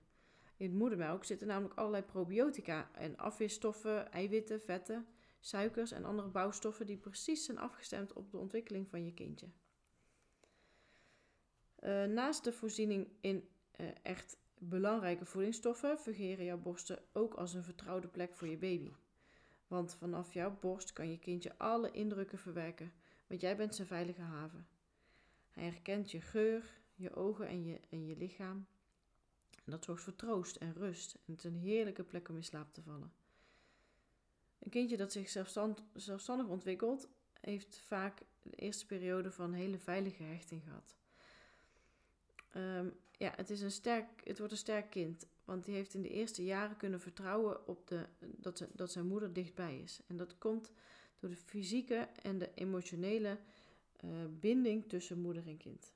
In 0.57 0.77
moedermelk 0.77 1.23
zitten 1.23 1.47
namelijk 1.47 1.79
allerlei 1.79 2.03
probiotica 2.03 2.89
en 2.93 3.17
afweerstoffen, 3.17 4.11
eiwitten, 4.11 4.61
vetten, 4.61 5.07
suikers 5.39 5.91
en 5.91 6.05
andere 6.05 6.27
bouwstoffen 6.27 6.85
die 6.85 6.97
precies 6.97 7.45
zijn 7.45 7.57
afgestemd 7.57 8.13
op 8.13 8.31
de 8.31 8.37
ontwikkeling 8.37 8.89
van 8.89 9.05
je 9.05 9.13
kindje. 9.13 9.47
Uh, 11.83 12.03
naast 12.03 12.43
de 12.43 12.53
voorziening 12.53 13.07
in 13.21 13.49
uh, 13.77 13.87
echt 14.03 14.37
belangrijke 14.57 15.25
voedingsstoffen 15.25 15.99
fungeren 15.99 16.45
jouw 16.45 16.57
borsten 16.57 16.99
ook 17.13 17.33
als 17.33 17.53
een 17.53 17.63
vertrouwde 17.63 18.07
plek 18.07 18.35
voor 18.35 18.47
je 18.47 18.57
baby. 18.57 18.91
Want 19.67 19.95
vanaf 19.95 20.33
jouw 20.33 20.57
borst 20.59 20.93
kan 20.93 21.11
je 21.11 21.19
kindje 21.19 21.57
alle 21.57 21.91
indrukken 21.91 22.37
verwerken, 22.37 22.93
want 23.27 23.41
jij 23.41 23.57
bent 23.57 23.75
zijn 23.75 23.87
veilige 23.87 24.21
haven. 24.21 24.67
Hij 25.51 25.63
herkent 25.63 26.11
je 26.11 26.21
geur, 26.21 26.79
je 26.97 27.15
ogen 27.15 27.47
en 27.47 27.63
je, 27.63 27.79
en 27.89 28.05
je 28.05 28.17
lichaam. 28.17 28.65
Dat 29.63 29.83
zorgt 29.83 30.03
voor 30.03 30.15
troost 30.15 30.55
en 30.55 30.73
rust. 30.73 31.13
En 31.13 31.33
het 31.33 31.37
is 31.43 31.51
een 31.51 31.57
heerlijke 31.57 32.03
plek 32.03 32.29
om 32.29 32.35
in 32.35 32.43
slaap 32.43 32.73
te 32.73 32.81
vallen. 32.81 33.11
Een 34.59 34.69
kindje 34.69 34.97
dat 34.97 35.11
zich 35.11 35.29
zelfstandig 35.93 36.47
ontwikkelt, 36.47 37.09
heeft 37.41 37.79
vaak 37.79 38.21
de 38.41 38.55
eerste 38.55 38.85
periode 38.85 39.31
van 39.31 39.53
hele 39.53 39.77
veilige 39.77 40.23
hechting 40.23 40.63
gehad. 40.63 40.95
Um, 42.55 42.93
ja, 43.17 43.33
het, 43.35 43.49
is 43.49 43.61
een 43.61 43.71
sterk, 43.71 44.05
het 44.23 44.37
wordt 44.37 44.53
een 44.53 44.59
sterk 44.59 44.89
kind. 44.89 45.27
Want 45.45 45.65
die 45.65 45.75
heeft 45.75 45.93
in 45.93 46.01
de 46.01 46.09
eerste 46.09 46.43
jaren 46.43 46.77
kunnen 46.77 46.99
vertrouwen 46.99 47.67
op 47.67 47.87
de, 47.87 48.05
dat, 48.19 48.67
dat 48.73 48.91
zijn 48.91 49.07
moeder 49.07 49.33
dichtbij 49.33 49.79
is. 49.79 49.99
En 50.07 50.17
dat 50.17 50.37
komt 50.37 50.71
door 51.19 51.29
de 51.29 51.35
fysieke 51.35 52.07
en 52.21 52.37
de 52.37 52.49
emotionele 52.53 53.37
uh, 54.03 54.11
binding 54.39 54.89
tussen 54.89 55.19
moeder 55.19 55.47
en 55.47 55.57
kind. 55.57 55.93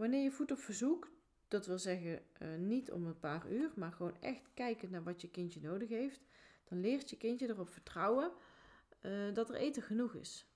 Wanneer 0.00 0.22
je 0.22 0.30
voedt 0.30 0.50
op 0.50 0.58
verzoek, 0.58 1.10
dat 1.48 1.66
wil 1.66 1.78
zeggen 1.78 2.22
uh, 2.42 2.54
niet 2.56 2.92
om 2.92 3.06
een 3.06 3.18
paar 3.18 3.50
uur, 3.50 3.72
maar 3.76 3.92
gewoon 3.92 4.20
echt 4.20 4.50
kijken 4.54 4.90
naar 4.90 5.02
wat 5.02 5.20
je 5.20 5.30
kindje 5.30 5.60
nodig 5.60 5.88
heeft, 5.88 6.20
dan 6.64 6.80
leert 6.80 7.10
je 7.10 7.16
kindje 7.16 7.48
erop 7.48 7.68
vertrouwen 7.68 8.32
uh, 9.02 9.34
dat 9.34 9.48
er 9.48 9.54
eten 9.54 9.82
genoeg 9.82 10.14
is. 10.14 10.46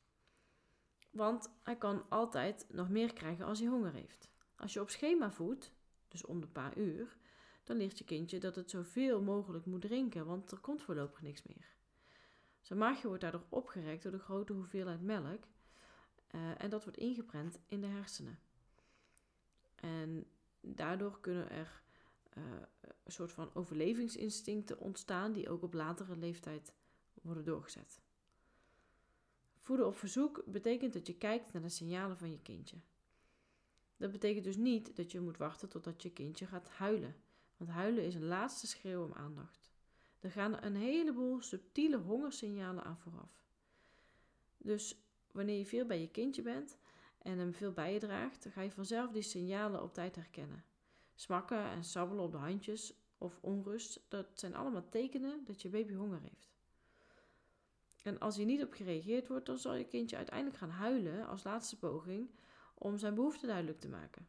Want 1.11 1.51
hij 1.63 1.77
kan 1.77 2.09
altijd 2.09 2.67
nog 2.69 2.89
meer 2.89 3.13
krijgen 3.13 3.45
als 3.45 3.59
hij 3.59 3.69
honger 3.69 3.93
heeft. 3.93 4.29
Als 4.57 4.73
je 4.73 4.81
op 4.81 4.91
schema 4.91 5.31
voedt, 5.31 5.73
dus 6.09 6.25
om 6.25 6.41
de 6.41 6.49
paar 6.49 6.79
uur, 6.79 7.17
dan 7.65 7.77
leert 7.77 7.99
je 7.99 8.05
kindje 8.05 8.39
dat 8.39 8.57
het 8.57 8.71
zoveel 8.71 9.23
mogelijk 9.23 9.67
moet 9.67 9.81
drinken, 9.81 10.27
want 10.27 10.51
er 10.51 10.59
komt 10.59 10.83
voorlopig 10.83 11.23
niks 11.23 11.43
meer. 11.43 11.75
Zijn 12.61 12.79
maagje 12.79 13.07
wordt 13.07 13.23
daardoor 13.23 13.47
opgerekt 13.49 14.03
door 14.03 14.13
de 14.13 14.19
grote 14.19 14.53
hoeveelheid 14.53 15.03
melk 15.03 15.45
uh, 16.35 16.63
en 16.63 16.71
dat 16.71 16.85
wordt 16.85 16.99
ingeprent 16.99 17.59
in 17.67 17.81
de 17.81 17.87
hersenen. 17.87 18.39
En 19.85 20.27
daardoor 20.61 21.21
kunnen 21.21 21.51
er 21.51 21.83
uh, 22.39 22.43
een 23.05 23.13
soort 23.13 23.33
van 23.33 23.55
overlevingsinstincten 23.55 24.79
ontstaan 24.79 25.33
die 25.33 25.49
ook 25.49 25.63
op 25.63 25.75
latere 25.75 26.17
leeftijd 26.17 26.75
worden 27.23 27.45
doorgezet. 27.45 28.01
Voeden 29.59 29.87
op 29.87 29.97
verzoek 29.97 30.43
betekent 30.47 30.93
dat 30.93 31.07
je 31.07 31.17
kijkt 31.17 31.53
naar 31.53 31.63
de 31.63 31.69
signalen 31.69 32.19
van 32.19 32.31
je 32.31 32.41
kindje. 32.43 32.77
Dat 33.97 34.13
betekent 34.13 34.45
dus 34.45 34.57
niet 34.57 34.97
dat 34.97 35.13
je 35.13 35.21
moet 35.21 35.37
wachten 35.37 35.69
totdat 35.69 36.03
je 36.03 36.13
kindje 36.13 36.47
gaat 36.47 36.69
huilen, 36.69 37.17
want 37.57 37.71
huilen 37.71 38.05
is 38.05 38.15
een 38.15 38.27
laatste 38.27 38.67
schreeuw 38.67 39.05
om 39.05 39.13
aandacht. 39.13 39.71
Er 40.21 40.31
gaan 40.31 40.63
een 40.63 40.77
heleboel 40.77 41.41
subtiele 41.41 41.97
hongersignalen 41.97 42.85
aan 42.85 42.99
vooraf. 42.99 43.45
Dus 44.57 45.05
wanneer 45.33 45.59
je 45.59 45.67
veel 45.67 45.87
bij 45.87 46.01
je 46.01 46.11
kindje 46.11 46.43
bent 46.43 46.79
en 47.25 47.39
hem 47.39 47.55
veel 47.55 47.73
bij 47.73 47.93
je 47.93 47.99
draagt, 47.99 48.43
dan 48.43 48.53
ga 48.53 48.61
je 48.61 48.71
vanzelf 48.71 49.11
die 49.11 49.23
signalen 49.23 49.83
op 49.83 49.95
tijd 49.95 50.17
herkennen. 50.17 50.65
Smakken 51.15 51.65
en 51.65 51.85
sabbelen 51.85 52.25
op 52.25 52.33
de 52.33 52.39
handjes 52.39 52.95
of 53.19 53.39
onrust, 53.41 54.01
dat 54.09 54.27
zijn 54.35 54.55
allemaal 54.55 54.89
tekenen 54.89 55.45
dat 55.45 55.63
je 55.63 55.69
baby 55.69 55.95
honger 55.95 56.21
heeft. 56.21 56.53
En 58.03 58.19
als 58.19 58.37
hier 58.37 58.47
niet 58.47 58.63
op 58.63 58.73
gereageerd 58.73 59.29
wordt, 59.29 59.47
dan 59.47 59.59
zal 59.59 59.75
je 59.75 59.87
kindje 59.87 60.17
uiteindelijk 60.17 60.57
gaan 60.57 60.71
huilen 60.71 61.27
als 61.27 61.45
laatste 61.45 61.79
poging 61.79 62.31
om 62.75 62.99
zijn 62.99 63.15
behoefte 63.15 63.47
duidelijk 63.47 63.81
te 63.81 63.89
maken. 63.89 64.29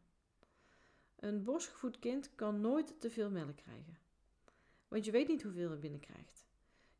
Een 1.16 1.42
borstgevoed 1.42 1.98
kind 1.98 2.34
kan 2.34 2.60
nooit 2.60 3.00
te 3.00 3.10
veel 3.10 3.30
melk 3.30 3.56
krijgen, 3.56 3.98
want 4.88 5.04
je 5.04 5.10
weet 5.10 5.28
niet 5.28 5.42
hoeveel 5.42 5.68
hij 5.68 5.78
binnenkrijgt. 5.78 6.46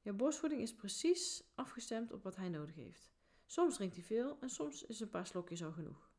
Jouw 0.02 0.14
borstvoeding 0.14 0.62
is 0.62 0.74
precies 0.74 1.42
afgestemd 1.54 2.12
op 2.12 2.22
wat 2.22 2.36
hij 2.36 2.48
nodig 2.48 2.74
heeft. 2.74 3.15
Soms 3.46 3.74
drinkt 3.74 3.94
hij 3.94 4.04
veel 4.04 4.36
en 4.40 4.50
soms 4.50 4.82
is 4.82 5.00
een 5.00 5.10
paar 5.10 5.26
slokjes 5.26 5.64
al 5.64 5.72
genoeg. 5.72 6.10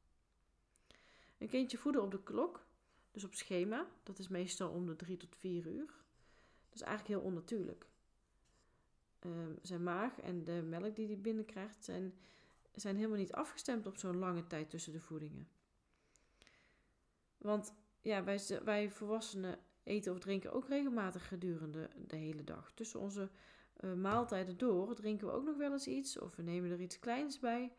Een 1.37 1.49
kindje 1.49 1.77
voeden 1.77 2.01
op 2.01 2.11
de 2.11 2.23
klok, 2.23 2.65
dus 3.11 3.23
op 3.23 3.33
schema, 3.33 3.87
dat 4.03 4.19
is 4.19 4.27
meestal 4.27 4.69
om 4.69 4.85
de 4.85 4.95
3 4.95 5.17
tot 5.17 5.35
4 5.35 5.67
uur. 5.67 5.85
Dat 6.69 6.75
is 6.75 6.81
eigenlijk 6.81 7.19
heel 7.19 7.29
onnatuurlijk. 7.29 7.87
Ehm, 9.19 9.53
zijn 9.61 9.83
maag 9.83 10.19
en 10.19 10.43
de 10.43 10.61
melk 10.61 10.95
die 10.95 11.07
hij 11.07 11.19
binnenkrijgt 11.19 11.83
zijn, 11.83 12.13
zijn 12.73 12.95
helemaal 12.95 13.17
niet 13.17 13.33
afgestemd 13.33 13.87
op 13.87 13.97
zo'n 13.97 14.17
lange 14.17 14.47
tijd 14.47 14.69
tussen 14.69 14.93
de 14.93 14.99
voedingen. 14.99 15.49
Want 17.37 17.73
ja, 18.01 18.23
wij, 18.23 18.39
wij 18.63 18.91
volwassenen 18.91 19.59
eten 19.83 20.13
of 20.13 20.19
drinken 20.19 20.53
ook 20.53 20.67
regelmatig 20.67 21.27
gedurende 21.27 21.89
de 22.07 22.15
hele 22.15 22.43
dag. 22.43 22.71
Tussen 22.73 22.99
onze 22.99 23.29
uh, 23.81 23.93
maaltijden 23.93 24.57
door 24.57 24.95
drinken 24.95 25.27
we 25.27 25.33
ook 25.33 25.45
nog 25.45 25.57
wel 25.57 25.71
eens 25.71 25.87
iets 25.87 26.19
of 26.19 26.35
we 26.35 26.41
nemen 26.41 26.71
er 26.71 26.81
iets 26.81 26.99
kleins 26.99 27.39
bij. 27.39 27.73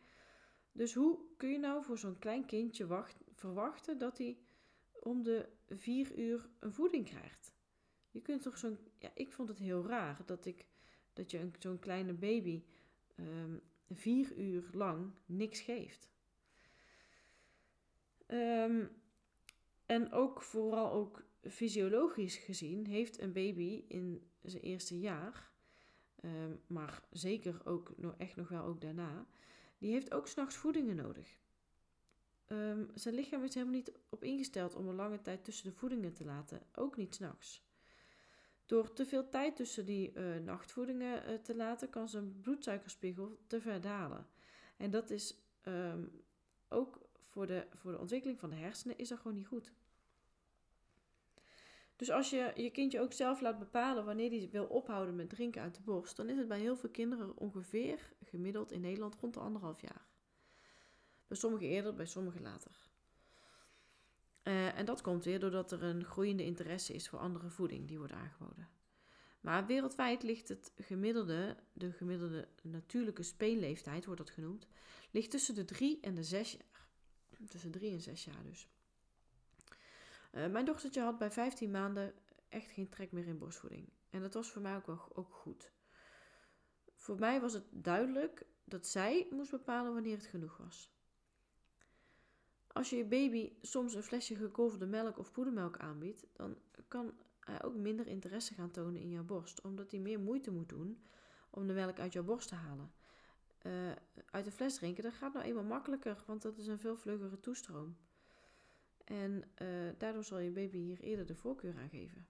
Dus 0.73 0.95
hoe 0.95 1.19
kun 1.37 1.50
je 1.50 1.59
nou 1.59 1.85
voor 1.85 1.99
zo'n 1.99 2.19
klein 2.19 2.47
kindje 2.47 2.87
wacht, 2.87 3.25
verwachten 3.33 3.99
dat 3.99 4.19
hij 4.19 4.38
om 4.93 5.23
de 5.23 5.49
vier 5.69 6.19
uur 6.19 6.49
een 6.59 6.73
voeding 6.73 7.05
krijgt? 7.05 7.52
Je 8.11 8.21
kunt 8.21 8.43
toch 8.43 8.59
zo'n. 8.59 8.78
Ja, 8.99 9.11
ik 9.14 9.33
vond 9.33 9.49
het 9.49 9.59
heel 9.59 9.87
raar 9.87 10.23
dat 10.26 10.45
ik 10.45 10.67
dat 11.12 11.31
je 11.31 11.50
zo'n 11.59 11.78
kleine 11.78 12.12
baby 12.12 12.62
um, 13.17 13.61
vier 13.90 14.37
uur 14.37 14.69
lang 14.73 15.11
niks 15.26 15.61
geeft. 15.61 16.11
Um, 18.26 18.90
en 19.87 20.12
ook 20.12 20.43
vooral 20.43 20.93
ook 20.93 21.25
fysiologisch 21.40 22.37
gezien 22.37 22.87
heeft 22.87 23.21
een 23.21 23.33
baby 23.33 23.85
in 23.88 24.31
zijn 24.43 24.62
eerste 24.62 24.99
jaar, 24.99 25.50
um, 26.25 26.61
maar 26.67 27.03
zeker 27.11 27.61
ook 27.65 27.93
nog, 27.97 28.15
echt 28.17 28.37
nog 28.37 28.49
wel 28.49 28.65
ook 28.65 28.81
daarna, 28.81 29.27
die 29.79 29.93
heeft 29.93 30.13
ook 30.15 30.29
s'nachts 30.29 30.57
voedingen 30.57 30.97
nodig. 30.97 31.39
Um, 32.47 32.91
zijn 32.95 33.15
lichaam 33.15 33.45
is 33.45 33.55
helemaal 33.55 33.75
niet 33.75 33.93
op 34.09 34.25
ingesteld 34.25 34.75
om 34.75 34.89
een 34.89 34.95
lange 34.95 35.23
tijd 35.23 35.45
tussen 35.45 35.71
de 35.71 35.77
voedingen 35.77 36.13
te 36.13 36.25
laten, 36.25 36.63
ook 36.75 36.97
niet 36.97 37.15
s'nachts. 37.15 37.67
Door 38.67 38.93
te 38.93 39.07
veel 39.07 39.29
tijd 39.29 39.57
tussen 39.57 39.87
die 39.87 40.13
uh, 40.15 40.37
nachtvoedingen 40.37 41.31
uh, 41.31 41.39
te 41.39 41.57
laten, 41.57 41.91
kan 41.91 42.09
zijn 42.09 42.41
bloedsuikerspiegel 42.41 43.39
te 43.47 43.61
ver 43.61 43.81
dalen. 43.81 44.27
En 44.77 44.91
dat 44.91 45.11
is 45.11 45.39
um, 45.65 46.23
ook 46.69 47.09
voor 47.29 47.47
de, 47.47 47.67
voor 47.75 47.93
de 47.93 47.99
ontwikkeling 47.99 48.39
van 48.39 48.51
de 48.51 48.57
hersenen 48.57 48.99
is 48.99 49.09
dat 49.09 49.19
gewoon 49.19 49.37
niet 49.37 49.47
goed. 49.47 49.73
Dus 51.99 52.11
als 52.11 52.31
je 52.31 52.52
je 52.55 52.71
kindje 52.71 53.00
ook 53.00 53.12
zelf 53.12 53.40
laat 53.40 53.59
bepalen 53.59 54.05
wanneer 54.05 54.31
hij 54.31 54.49
wil 54.52 54.64
ophouden 54.64 55.17
met 55.17 55.28
drinken 55.28 55.62
uit 55.62 55.75
de 55.75 55.81
borst, 55.83 56.17
dan 56.17 56.28
is 56.28 56.37
het 56.37 56.49
bij 56.49 56.61
heel 56.61 56.76
veel 56.76 56.90
kinderen 56.90 57.37
ongeveer 57.37 58.12
gemiddeld 58.25 58.73
in 58.73 58.81
Nederland 58.81 59.14
rond 59.21 59.35
de 59.35 59.40
anderhalf 59.40 59.81
jaar. 59.81 60.07
Bij 61.26 61.37
sommigen 61.37 61.67
eerder, 61.67 61.95
bij 61.95 62.07
sommigen 62.07 62.43
later. 62.43 62.73
Uh, 64.43 64.78
en 64.78 64.85
dat 64.85 65.00
komt 65.00 65.25
weer 65.25 65.40
doordat 65.40 65.73
er 65.73 65.83
een 65.83 66.05
groeiende 66.05 66.45
interesse 66.45 66.95
is 66.95 67.09
voor 67.09 67.19
andere 67.19 67.50
voeding 67.50 67.88
die 67.88 67.99
wordt 67.99 68.12
aangeboden. 68.12 68.69
Maar 69.40 69.67
wereldwijd 69.67 70.23
ligt 70.23 70.49
het 70.49 70.73
gemiddelde, 70.76 71.57
de 71.73 71.93
gemiddelde 71.93 72.49
natuurlijke 72.62 73.23
speelleeftijd, 73.23 74.05
wordt 74.05 74.21
dat 74.21 74.31
genoemd, 74.31 74.67
ligt 75.11 75.31
tussen 75.31 75.55
de 75.55 75.64
3 75.64 76.00
en 76.00 76.14
de 76.14 76.25
6 76.25 76.52
jaar. 76.52 76.88
Tussen 77.49 77.71
3 77.71 77.93
en 77.93 78.00
6 78.00 78.25
jaar 78.25 78.43
dus. 78.43 78.69
Uh, 80.31 80.47
mijn 80.47 80.65
dochtertje 80.65 81.01
had 81.01 81.19
bij 81.19 81.31
15 81.31 81.71
maanden 81.71 82.15
echt 82.49 82.71
geen 82.71 82.89
trek 82.89 83.13
meer 83.13 83.27
in 83.27 83.39
borstvoeding. 83.39 83.89
En 84.11 84.21
dat 84.21 84.35
was 84.35 84.51
voor 84.51 84.63
mij 84.63 84.77
ook, 84.77 84.87
wel, 84.87 85.11
ook 85.15 85.35
goed. 85.35 85.73
Voor 86.95 87.19
mij 87.19 87.41
was 87.41 87.53
het 87.53 87.65
duidelijk 87.71 88.47
dat 88.65 88.87
zij 88.87 89.27
moest 89.31 89.51
bepalen 89.51 89.93
wanneer 89.93 90.17
het 90.17 90.27
genoeg 90.27 90.57
was. 90.57 90.93
Als 92.67 92.91
je 92.91 92.97
je 92.97 93.05
baby 93.05 93.53
soms 93.61 93.95
een 93.95 94.03
flesje 94.03 94.37
gekolfde 94.37 94.87
melk 94.87 95.19
of 95.19 95.33
poedermelk 95.33 95.77
aanbiedt, 95.77 96.27
dan 96.33 96.57
kan 96.89 97.13
hij 97.41 97.63
ook 97.63 97.75
minder 97.75 98.07
interesse 98.07 98.55
gaan 98.55 98.71
tonen 98.71 99.01
in 99.01 99.11
jouw 99.11 99.25
borst, 99.25 99.61
omdat 99.61 99.91
hij 99.91 100.01
meer 100.01 100.21
moeite 100.21 100.51
moet 100.51 100.69
doen 100.69 101.03
om 101.51 101.67
de 101.67 101.73
melk 101.73 101.99
uit 101.99 102.13
jouw 102.13 102.25
borst 102.25 102.49
te 102.49 102.55
halen. 102.55 102.93
Uh, 103.63 103.73
uit 104.31 104.45
de 104.45 104.51
fles 104.51 104.75
drinken, 104.75 105.03
dat 105.03 105.13
gaat 105.13 105.33
nou 105.33 105.45
eenmaal 105.45 105.65
makkelijker, 105.65 106.23
want 106.27 106.43
dat 106.43 106.59
is 106.59 106.67
een 106.67 106.79
veel 106.79 106.97
vlugere 106.97 107.41
toestroom. 107.41 107.97
En 109.09 109.45
uh, 109.62 109.91
daardoor 109.99 110.25
zal 110.25 110.38
je 110.38 110.50
baby 110.50 110.79
hier 110.79 111.00
eerder 111.00 111.27
de 111.27 111.35
voorkeur 111.35 111.77
aan 111.77 111.88
geven. 111.88 112.27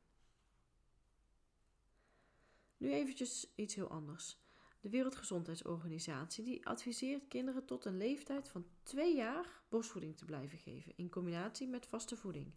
Nu 2.77 2.93
eventjes 2.93 3.53
iets 3.55 3.75
heel 3.75 3.89
anders. 3.89 4.39
De 4.81 4.89
Wereldgezondheidsorganisatie 4.89 6.45
die 6.45 6.67
adviseert 6.67 7.29
kinderen 7.29 7.65
tot 7.65 7.85
een 7.85 7.97
leeftijd 7.97 8.49
van 8.49 8.67
2 8.83 9.15
jaar 9.15 9.63
borstvoeding 9.69 10.17
te 10.17 10.25
blijven 10.25 10.59
geven 10.59 10.93
in 10.97 11.11
combinatie 11.11 11.69
met 11.69 11.87
vaste 11.87 12.17
voeding. 12.17 12.53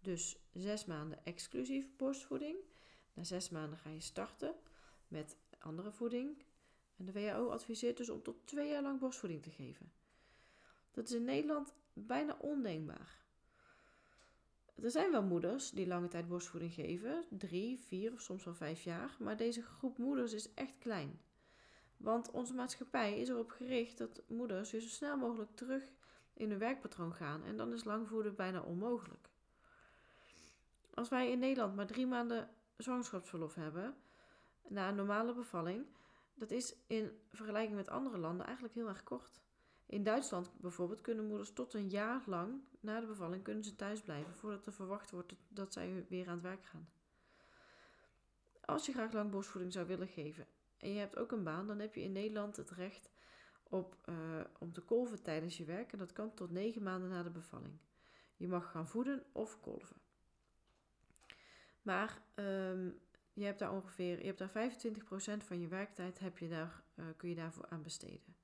Dus 0.00 0.36
6 0.52 0.84
maanden 0.84 1.24
exclusief 1.24 1.96
borstvoeding. 1.96 2.56
Na 3.14 3.24
6 3.24 3.48
maanden 3.48 3.78
ga 3.78 3.90
je 3.90 4.00
starten 4.00 4.54
met 5.08 5.36
andere 5.58 5.92
voeding. 5.92 6.44
En 6.96 7.04
de 7.04 7.12
WHO 7.12 7.48
adviseert 7.48 7.96
dus 7.96 8.08
om 8.08 8.22
tot 8.22 8.46
2 8.46 8.68
jaar 8.68 8.82
lang 8.82 9.00
borstvoeding 9.00 9.42
te 9.42 9.50
geven. 9.50 9.92
Dat 10.90 11.08
is 11.08 11.14
in 11.14 11.24
Nederland 11.24 11.74
bijna 11.92 12.36
ondenkbaar. 12.40 13.21
Er 14.74 14.90
zijn 14.90 15.10
wel 15.10 15.22
moeders 15.22 15.70
die 15.70 15.86
lange 15.86 16.08
tijd 16.08 16.28
borstvoeding 16.28 16.72
geven, 16.72 17.24
drie, 17.28 17.78
vier 17.78 18.12
of 18.12 18.20
soms 18.20 18.44
wel 18.44 18.54
vijf 18.54 18.82
jaar, 18.82 19.16
maar 19.18 19.36
deze 19.36 19.62
groep 19.62 19.98
moeders 19.98 20.32
is 20.32 20.54
echt 20.54 20.78
klein. 20.78 21.20
Want 21.96 22.30
onze 22.30 22.54
maatschappij 22.54 23.18
is 23.18 23.28
erop 23.28 23.50
gericht 23.50 23.98
dat 23.98 24.22
moeders 24.28 24.70
weer 24.70 24.80
zo 24.80 24.88
snel 24.88 25.16
mogelijk 25.16 25.50
terug 25.54 25.82
in 26.34 26.50
hun 26.50 26.58
werkpatroon 26.58 27.14
gaan 27.14 27.44
en 27.44 27.56
dan 27.56 27.72
is 27.72 27.84
langvoeden 27.84 28.34
bijna 28.34 28.60
onmogelijk. 28.60 29.28
Als 30.94 31.08
wij 31.08 31.30
in 31.30 31.38
Nederland 31.38 31.76
maar 31.76 31.86
drie 31.86 32.06
maanden 32.06 32.50
zwangerschapsverlof 32.76 33.54
hebben 33.54 33.96
na 34.68 34.88
een 34.88 34.94
normale 34.94 35.34
bevalling, 35.34 35.86
dat 36.34 36.50
is 36.50 36.76
in 36.86 37.20
vergelijking 37.30 37.76
met 37.76 37.88
andere 37.88 38.18
landen 38.18 38.44
eigenlijk 38.46 38.74
heel 38.74 38.88
erg 38.88 39.02
kort. 39.02 39.40
In 39.92 40.02
Duitsland 40.02 40.50
bijvoorbeeld 40.60 41.00
kunnen 41.00 41.26
moeders 41.26 41.52
tot 41.52 41.74
een 41.74 41.88
jaar 41.88 42.22
lang 42.26 42.60
na 42.80 43.00
de 43.00 43.06
bevalling 43.06 43.42
kunnen 43.42 43.64
ze 43.64 43.76
thuis 43.76 44.00
blijven 44.00 44.34
voordat 44.34 44.66
er 44.66 44.72
verwacht 44.72 45.10
wordt 45.10 45.34
dat 45.48 45.72
zij 45.72 46.06
weer 46.08 46.28
aan 46.28 46.34
het 46.34 46.42
werk 46.42 46.64
gaan. 46.64 46.88
Als 48.64 48.86
je 48.86 48.92
graag 48.92 49.12
lang 49.12 49.30
borstvoeding 49.30 49.72
zou 49.72 49.86
willen 49.86 50.08
geven 50.08 50.46
en 50.76 50.92
je 50.92 50.98
hebt 50.98 51.16
ook 51.16 51.32
een 51.32 51.44
baan, 51.44 51.66
dan 51.66 51.78
heb 51.78 51.94
je 51.94 52.02
in 52.02 52.12
Nederland 52.12 52.56
het 52.56 52.70
recht 52.70 53.10
op, 53.62 53.96
uh, 54.08 54.40
om 54.58 54.72
te 54.72 54.80
kolven 54.80 55.22
tijdens 55.22 55.56
je 55.56 55.64
werk 55.64 55.92
en 55.92 55.98
dat 55.98 56.12
kan 56.12 56.34
tot 56.34 56.50
negen 56.50 56.82
maanden 56.82 57.10
na 57.10 57.22
de 57.22 57.30
bevalling. 57.30 57.78
Je 58.36 58.48
mag 58.48 58.70
gaan 58.70 58.88
voeden 58.88 59.24
of 59.32 59.60
kolven. 59.60 59.96
Maar 61.82 62.22
um, 62.34 63.00
je 63.32 63.44
hebt 63.44 63.58
daar 63.58 63.72
ongeveer, 63.72 64.18
je 64.18 64.34
hebt 64.34 64.38
daar 64.38 64.70
25% 65.40 65.44
van 65.44 65.60
je 65.60 65.68
werktijd 65.68 66.18
heb 66.18 66.38
je 66.38 66.48
daar, 66.48 66.82
uh, 66.94 67.04
kun 67.16 67.28
je 67.28 67.34
daarvoor 67.34 67.68
aan 67.68 67.82
besteden. 67.82 68.41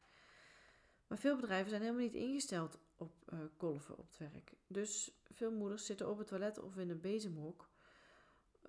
Maar 1.09 1.19
veel 1.19 1.37
bedrijven 1.37 1.71
zijn 1.71 1.83
helemaal 1.83 2.03
niet 2.03 2.15
ingesteld 2.15 2.79
op 2.97 3.12
uh, 3.33 3.38
kolven 3.57 3.99
op 3.99 4.07
het 4.07 4.19
werk. 4.19 4.53
Dus 4.67 5.12
veel 5.33 5.53
moeders 5.53 5.87
zitten 5.87 6.09
op 6.09 6.19
het 6.19 6.27
toilet 6.27 6.59
of 6.59 6.77
in 6.77 6.91
een 6.91 7.00
bezemhok 7.00 7.69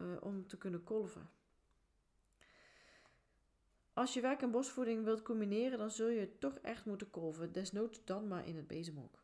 uh, 0.02 0.08
om 0.20 0.48
te 0.48 0.58
kunnen 0.58 0.84
kolven. 0.84 1.30
Als 3.94 4.14
je 4.14 4.22
werk 4.22 4.42
en 4.42 4.52
bosvoeding 4.52 5.04
wilt 5.04 5.22
combineren, 5.22 5.78
dan 5.78 5.92
zul 5.92 6.08
je 6.08 6.38
toch 6.38 6.58
echt 6.58 6.86
moeten 6.86 7.10
kolven. 7.10 7.52
Desnoods 7.52 8.06
dan 8.06 8.28
maar 8.28 8.48
in 8.48 8.56
het 8.56 8.68
bezemhok. 8.68 9.24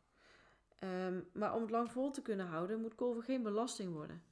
Um, 0.80 1.28
maar 1.32 1.54
om 1.54 1.60
het 1.60 1.70
lang 1.70 1.92
vol 1.92 2.10
te 2.10 2.22
kunnen 2.22 2.46
houden, 2.46 2.80
moet 2.80 2.94
kolven 2.94 3.22
geen 3.22 3.42
belasting 3.42 3.92
worden. 3.92 4.22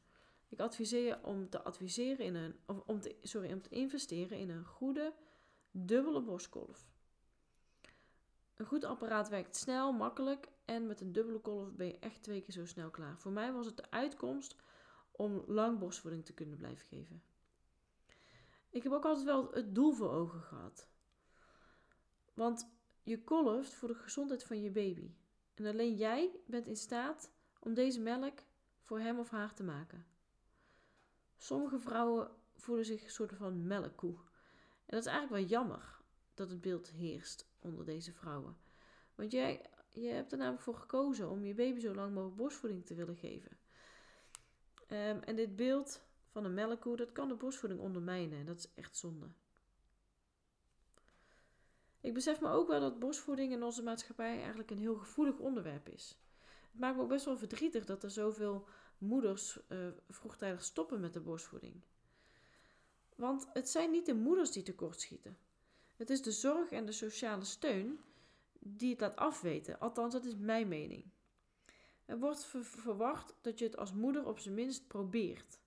Ik 0.49 0.61
adviseer 0.61 1.07
je 1.07 1.25
om 1.25 1.51
te 1.51 1.63
adviseren 1.63 2.25
in 2.25 2.35
een, 2.35 2.59
of 2.67 2.83
om 2.87 3.01
te, 3.01 3.17
sorry, 3.23 3.53
om 3.53 3.63
te 3.63 3.71
investeren 3.71 4.39
in 4.39 4.51
een 4.51 4.65
goede 4.65 5.13
dubbele 5.71 6.21
borstkolf. 6.21 6.87
Een 8.65 8.71
goed 8.71 8.85
apparaat 8.85 9.29
werkt 9.29 9.57
snel, 9.57 9.93
makkelijk 9.93 10.49
en 10.65 10.87
met 10.87 11.01
een 11.01 11.13
dubbele 11.13 11.39
kolf 11.39 11.73
ben 11.73 11.87
je 11.87 11.99
echt 11.99 12.23
twee 12.23 12.43
keer 12.43 12.55
zo 12.55 12.67
snel 12.67 12.91
klaar. 12.91 13.19
Voor 13.19 13.33
mij 13.33 13.53
was 13.53 13.67
het 13.67 13.77
de 13.77 13.91
uitkomst 13.91 14.57
om 15.11 15.45
lang 15.47 15.79
borstvoeding 15.79 16.25
te 16.25 16.33
kunnen 16.33 16.57
blijven 16.57 16.87
geven. 16.87 17.23
Ik 18.71 18.83
heb 18.83 18.93
ook 18.93 19.05
altijd 19.05 19.27
wel 19.27 19.51
het 19.53 19.75
doel 19.75 19.93
voor 19.93 20.11
ogen 20.11 20.41
gehad. 20.41 20.89
Want 22.35 22.69
je 23.03 23.25
kolft 23.25 23.75
voor 23.75 23.89
de 23.89 23.95
gezondheid 23.95 24.45
van 24.45 24.63
je 24.63 24.71
baby. 24.71 25.15
En 25.55 25.67
alleen 25.67 25.95
jij 25.95 26.31
bent 26.47 26.67
in 26.67 26.77
staat 26.77 27.31
om 27.61 27.75
deze 27.75 28.01
melk 28.01 28.39
voor 28.81 29.01
hem 29.01 29.19
of 29.19 29.31
haar 29.31 29.55
te 29.55 29.65
maken. 29.65 30.07
Sommige 31.37 31.79
vrouwen 31.79 32.31
voelen 32.55 32.85
zich 32.85 33.05
een 33.05 33.11
soort 33.11 33.33
van 33.33 33.67
melkkoe. 33.67 34.17
En 34.87 34.97
dat 34.97 35.01
is 35.01 35.13
eigenlijk 35.13 35.41
wel 35.41 35.59
jammer 35.59 36.01
dat 36.35 36.51
het 36.51 36.61
beeld 36.61 36.89
heerst 36.89 37.53
onder 37.65 37.85
deze 37.85 38.13
vrouwen. 38.13 38.57
Want 39.15 39.33
jij 39.33 39.71
je 39.95 40.09
hebt 40.09 40.33
er 40.33 40.39
namelijk 40.39 40.63
voor 40.63 40.75
gekozen 40.75 41.31
om 41.31 41.45
je 41.45 41.55
baby 41.55 41.81
zo 41.81 41.95
lang 41.95 42.13
mogelijk 42.15 42.37
borstvoeding 42.37 42.87
te 42.87 42.95
willen 42.95 43.17
geven. 43.17 43.59
Um, 44.89 45.21
en 45.23 45.37
dit 45.37 45.57
beeld 45.57 46.03
van 46.31 46.45
een 46.45 46.55
melkkoe, 46.55 46.97
dat 46.97 47.13
kan 47.13 47.29
de 47.29 47.35
borstvoeding 47.35 47.81
ondermijnen. 47.81 48.39
En 48.39 48.47
dat 48.47 48.59
is 48.59 48.75
echt 48.75 48.97
zonde. 48.97 49.31
Ik 52.01 52.15
besef 52.15 52.41
me 52.41 52.49
ook 52.49 52.69
wel 52.69 52.81
dat 52.81 52.99
borstvoeding 52.99 53.53
in 53.53 53.63
onze 53.63 53.83
maatschappij 53.83 54.39
eigenlijk 54.39 54.71
een 54.71 54.79
heel 54.79 54.97
gevoelig 54.97 55.39
onderwerp 55.39 55.89
is. 55.89 56.19
Het 56.71 56.81
maakt 56.81 56.97
me 56.97 57.03
ook 57.03 57.09
best 57.09 57.25
wel 57.25 57.39
verdrietig 57.39 57.85
dat 57.85 58.03
er 58.03 58.11
zoveel 58.11 58.69
moeders 58.99 59.59
uh, 59.69 59.89
vroegtijdig 60.09 60.65
stoppen 60.65 61.01
met 61.01 61.13
de 61.13 61.21
borstvoeding. 61.21 61.83
Want 63.17 63.47
het 63.53 63.69
zijn 63.69 63.91
niet 63.91 64.07
de 64.07 64.15
moeders 64.15 64.51
die 64.51 64.63
tekortschieten. 64.63 65.39
Het 65.97 66.11
is 66.11 66.23
de 66.23 66.33
zorg 66.33 66.71
en 66.71 66.87
de 66.87 66.93
sociale 66.93 67.45
steun 67.45 68.01
die 68.59 68.91
het 68.91 69.01
laat 69.01 69.17
afweten. 69.17 69.81
Althans, 69.81 70.13
dat 70.13 70.25
is 70.25 70.37
mijn 70.37 70.69
mening. 70.69 71.05
Er 72.07 72.19
wordt 72.19 72.47
verwacht 72.63 73.35
dat 73.41 73.59
je 73.59 73.65
het 73.65 73.77
als 73.77 73.93
moeder 73.93 74.27
op 74.27 74.39
zijn 74.39 74.55
minst 74.55 74.87
probeert. 74.87 75.59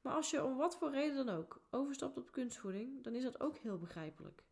Maar 0.00 0.14
als 0.14 0.30
je 0.30 0.44
om 0.44 0.56
wat 0.56 0.76
voor 0.76 0.90
reden 0.90 1.26
dan 1.26 1.36
ook 1.36 1.60
overstapt 1.70 2.16
op 2.16 2.32
kunstvoeding, 2.32 3.02
dan 3.02 3.14
is 3.14 3.22
dat 3.22 3.40
ook 3.40 3.56
heel 3.56 3.78
begrijpelijk. 3.78 4.44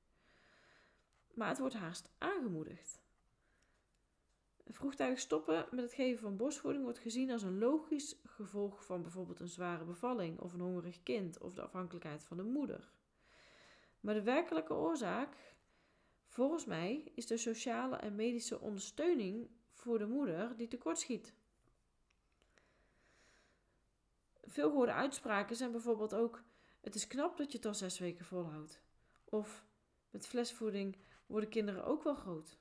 Maar 1.35 1.49
het 1.49 1.59
wordt 1.59 1.75
haast 1.75 2.11
aangemoedigd. 2.19 3.03
Vroegtijdig 4.67 5.19
stoppen 5.19 5.67
met 5.71 5.85
het 5.85 5.93
geven 5.93 6.23
van 6.23 6.37
borstvoeding 6.37 6.85
wordt 6.85 6.99
gezien 6.99 7.31
als 7.31 7.43
een 7.43 7.59
logisch 7.59 8.17
gevolg 8.25 8.85
van 8.85 9.03
bijvoorbeeld 9.03 9.41
een 9.41 9.49
zware 9.49 9.85
bevalling 9.85 10.41
of 10.41 10.53
een 10.53 10.61
hongerig 10.61 11.03
kind 11.03 11.39
of 11.39 11.55
de 11.55 11.63
afhankelijkheid 11.63 12.25
van 12.25 12.37
de 12.37 12.43
moeder. 12.43 12.93
Maar 14.05 14.15
de 14.15 14.23
werkelijke 14.23 14.75
oorzaak, 14.75 15.37
volgens 16.27 16.65
mij, 16.65 17.13
is 17.15 17.27
de 17.27 17.37
sociale 17.37 17.97
en 17.97 18.15
medische 18.15 18.61
ondersteuning 18.61 19.51
voor 19.73 19.99
de 19.99 20.07
moeder 20.07 20.57
die 20.57 20.69
tekortschiet. 20.69 21.35
Veel 24.43 24.69
gehoorde 24.69 24.93
uitspraken 24.93 25.57
zijn 25.57 25.73
bijvoorbeeld 25.73 26.15
ook: 26.15 26.43
Het 26.81 26.95
is 26.95 27.07
knap 27.07 27.37
dat 27.37 27.51
je 27.51 27.57
het 27.57 27.67
al 27.67 27.75
zes 27.75 27.99
weken 27.99 28.25
volhoudt. 28.25 28.81
Of 29.25 29.65
met 30.11 30.27
flesvoeding 30.27 30.97
worden 31.27 31.49
kinderen 31.49 31.85
ook 31.85 32.03
wel 32.03 32.15
groot. 32.15 32.59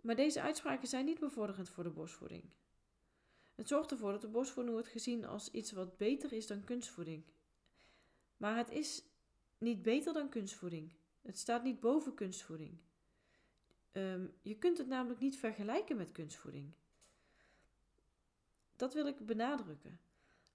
Maar 0.00 0.16
deze 0.16 0.40
uitspraken 0.40 0.88
zijn 0.88 1.04
niet 1.04 1.20
bevorderend 1.20 1.68
voor 1.68 1.84
de 1.84 1.90
borstvoeding. 1.90 2.44
Het 3.54 3.68
zorgt 3.68 3.90
ervoor 3.90 4.12
dat 4.12 4.20
de 4.20 4.28
borstvoeding 4.28 4.74
wordt 4.74 4.90
gezien 4.90 5.24
als 5.24 5.50
iets 5.50 5.72
wat 5.72 5.96
beter 5.96 6.32
is 6.32 6.46
dan 6.46 6.64
kunstvoeding. 6.64 7.24
Maar 8.36 8.56
het 8.56 8.70
is 8.70 9.08
niet 9.60 9.82
beter 9.82 10.12
dan 10.12 10.28
kunstvoeding. 10.28 10.92
Het 11.22 11.38
staat 11.38 11.62
niet 11.62 11.80
boven 11.80 12.14
kunstvoeding. 12.14 12.78
Um, 13.92 14.32
je 14.42 14.58
kunt 14.58 14.78
het 14.78 14.86
namelijk 14.86 15.20
niet 15.20 15.38
vergelijken 15.38 15.96
met 15.96 16.12
kunstvoeding. 16.12 16.72
Dat 18.76 18.94
wil 18.94 19.06
ik 19.06 19.26
benadrukken. 19.26 20.00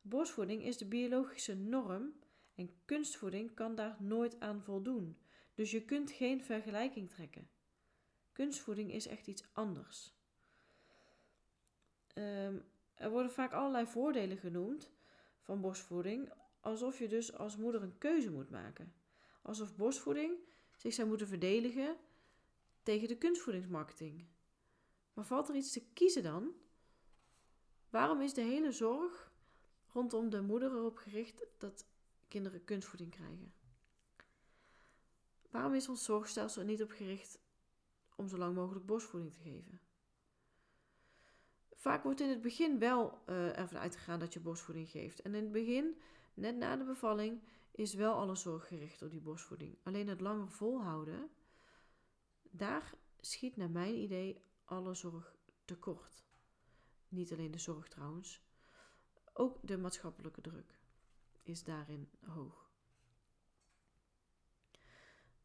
Borstvoeding 0.02 0.63
is 0.63 0.78
de 0.78 0.86
biologische 0.86 1.56
norm 1.56 2.13
en 2.56 2.70
kunstvoeding 2.86 3.54
kan 3.54 3.76
daar 3.76 3.96
nooit 4.00 4.39
aan 4.39 4.62
voldoen. 4.62 5.18
Dus 5.54 5.72
je 5.72 5.86
kunt 5.86 6.12
geen 6.12 6.44
vergelijking 6.44 7.10
trekken. 7.10 7.50
Kunstvoeding 8.32 8.94
is 8.94 9.08
echt 9.08 9.28
iets 9.28 9.44
anders. 9.54 10.13
Um, 12.13 12.63
er 12.96 13.10
worden 13.10 13.32
vaak 13.32 13.52
allerlei 13.52 13.86
voordelen 13.86 14.38
genoemd 14.38 14.91
van 15.41 15.62
borstvoeding, 15.62 16.32
alsof 16.65 16.99
je 16.99 17.08
dus 17.08 17.34
als 17.34 17.58
moeder 17.58 17.84
een 17.84 17.97
keuze 17.97 18.32
moet 18.32 18.49
maken. 18.49 18.93
Alsof 19.41 19.75
borstvoeding 19.75 20.38
zich 20.75 20.93
zou 20.93 21.08
moeten 21.08 21.28
verdedigen 21.28 21.97
tegen 22.84 23.08
de 23.08 23.17
kunstvoedingsmarketing. 23.17 24.25
Maar 25.13 25.25
valt 25.25 25.49
er 25.49 25.56
iets 25.56 25.71
te 25.71 25.86
kiezen 25.93 26.23
dan? 26.23 26.51
Waarom 27.89 28.21
is 28.21 28.34
de 28.34 28.41
hele 28.41 28.71
zorg 28.71 29.34
rondom 29.88 30.30
de 30.30 30.41
moeder 30.41 30.71
erop 30.71 30.97
gericht 30.97 31.45
dat 31.58 31.86
kinderen 32.28 32.63
kunstvoeding 32.63 33.12
krijgen. 33.12 33.54
Waarom 35.49 35.73
is 35.73 35.89
ons 35.89 36.04
zorgstelsel 36.04 36.62
er 36.62 36.67
niet 36.67 36.82
op 36.82 36.91
gericht 36.91 37.39
om 38.15 38.28
zo 38.28 38.38
lang 38.38 38.56
mogelijk 38.56 38.86
borstvoeding 38.86 39.34
te 39.34 39.39
geven? 39.39 39.80
Vaak 41.75 42.04
wordt 42.04 42.21
in 42.21 42.30
het 42.30 42.41
begin 42.41 42.80
wel 42.80 43.21
uh, 43.30 43.58
ervan 43.58 43.78
uitgegaan 43.78 44.19
dat 44.19 44.34
je 44.34 44.39
borstvoeding 44.39 44.89
geeft. 44.89 45.21
En 45.21 45.36
in 45.36 45.43
het 45.43 45.51
begin, 45.51 45.97
net 46.36 46.56
na 46.56 46.76
de 46.76 46.84
bevalling, 46.84 47.41
is 47.71 47.93
wel 47.93 48.13
alle 48.13 48.36
zorg 48.36 48.67
gericht 48.67 49.02
op 49.02 49.12
die 49.12 49.21
borstvoeding. 49.21 49.78
Alleen 49.84 50.08
het 50.08 50.21
langer 50.21 50.52
volhouden, 50.52 51.30
daar 52.41 52.93
schiet 53.19 53.56
naar 53.56 53.69
mijn 53.69 53.95
idee 53.95 54.43
alle 54.65 54.93
zorg 54.93 55.36
tekort. 55.65 56.26
Niet 57.08 57.32
alleen 57.32 57.52
de 57.52 57.58
zorg 57.58 57.88
trouwens, 57.88 58.43
ook 59.34 59.60
de 59.62 59.78
maatschappelijke 59.78 60.41
druk 60.41 60.80
is 61.43 61.63
daarin 61.63 62.10
hoog. 62.26 62.69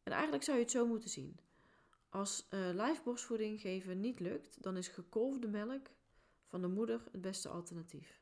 En 0.03 0.11
eigenlijk 0.11 0.43
zou 0.43 0.57
je 0.57 0.63
het 0.63 0.71
zo 0.71 0.87
moeten 0.87 1.09
zien. 1.09 1.39
Als 2.09 2.47
uh, 2.49 2.59
live 2.59 3.01
borstvoeding 3.03 3.61
geven 3.61 3.99
niet 3.99 4.19
lukt, 4.19 4.63
dan 4.63 4.77
is 4.77 4.87
gekolfde 4.87 5.47
melk 5.47 5.87
van 6.45 6.61
de 6.61 6.67
moeder 6.67 7.03
het 7.11 7.21
beste 7.21 7.49
alternatief. 7.49 8.20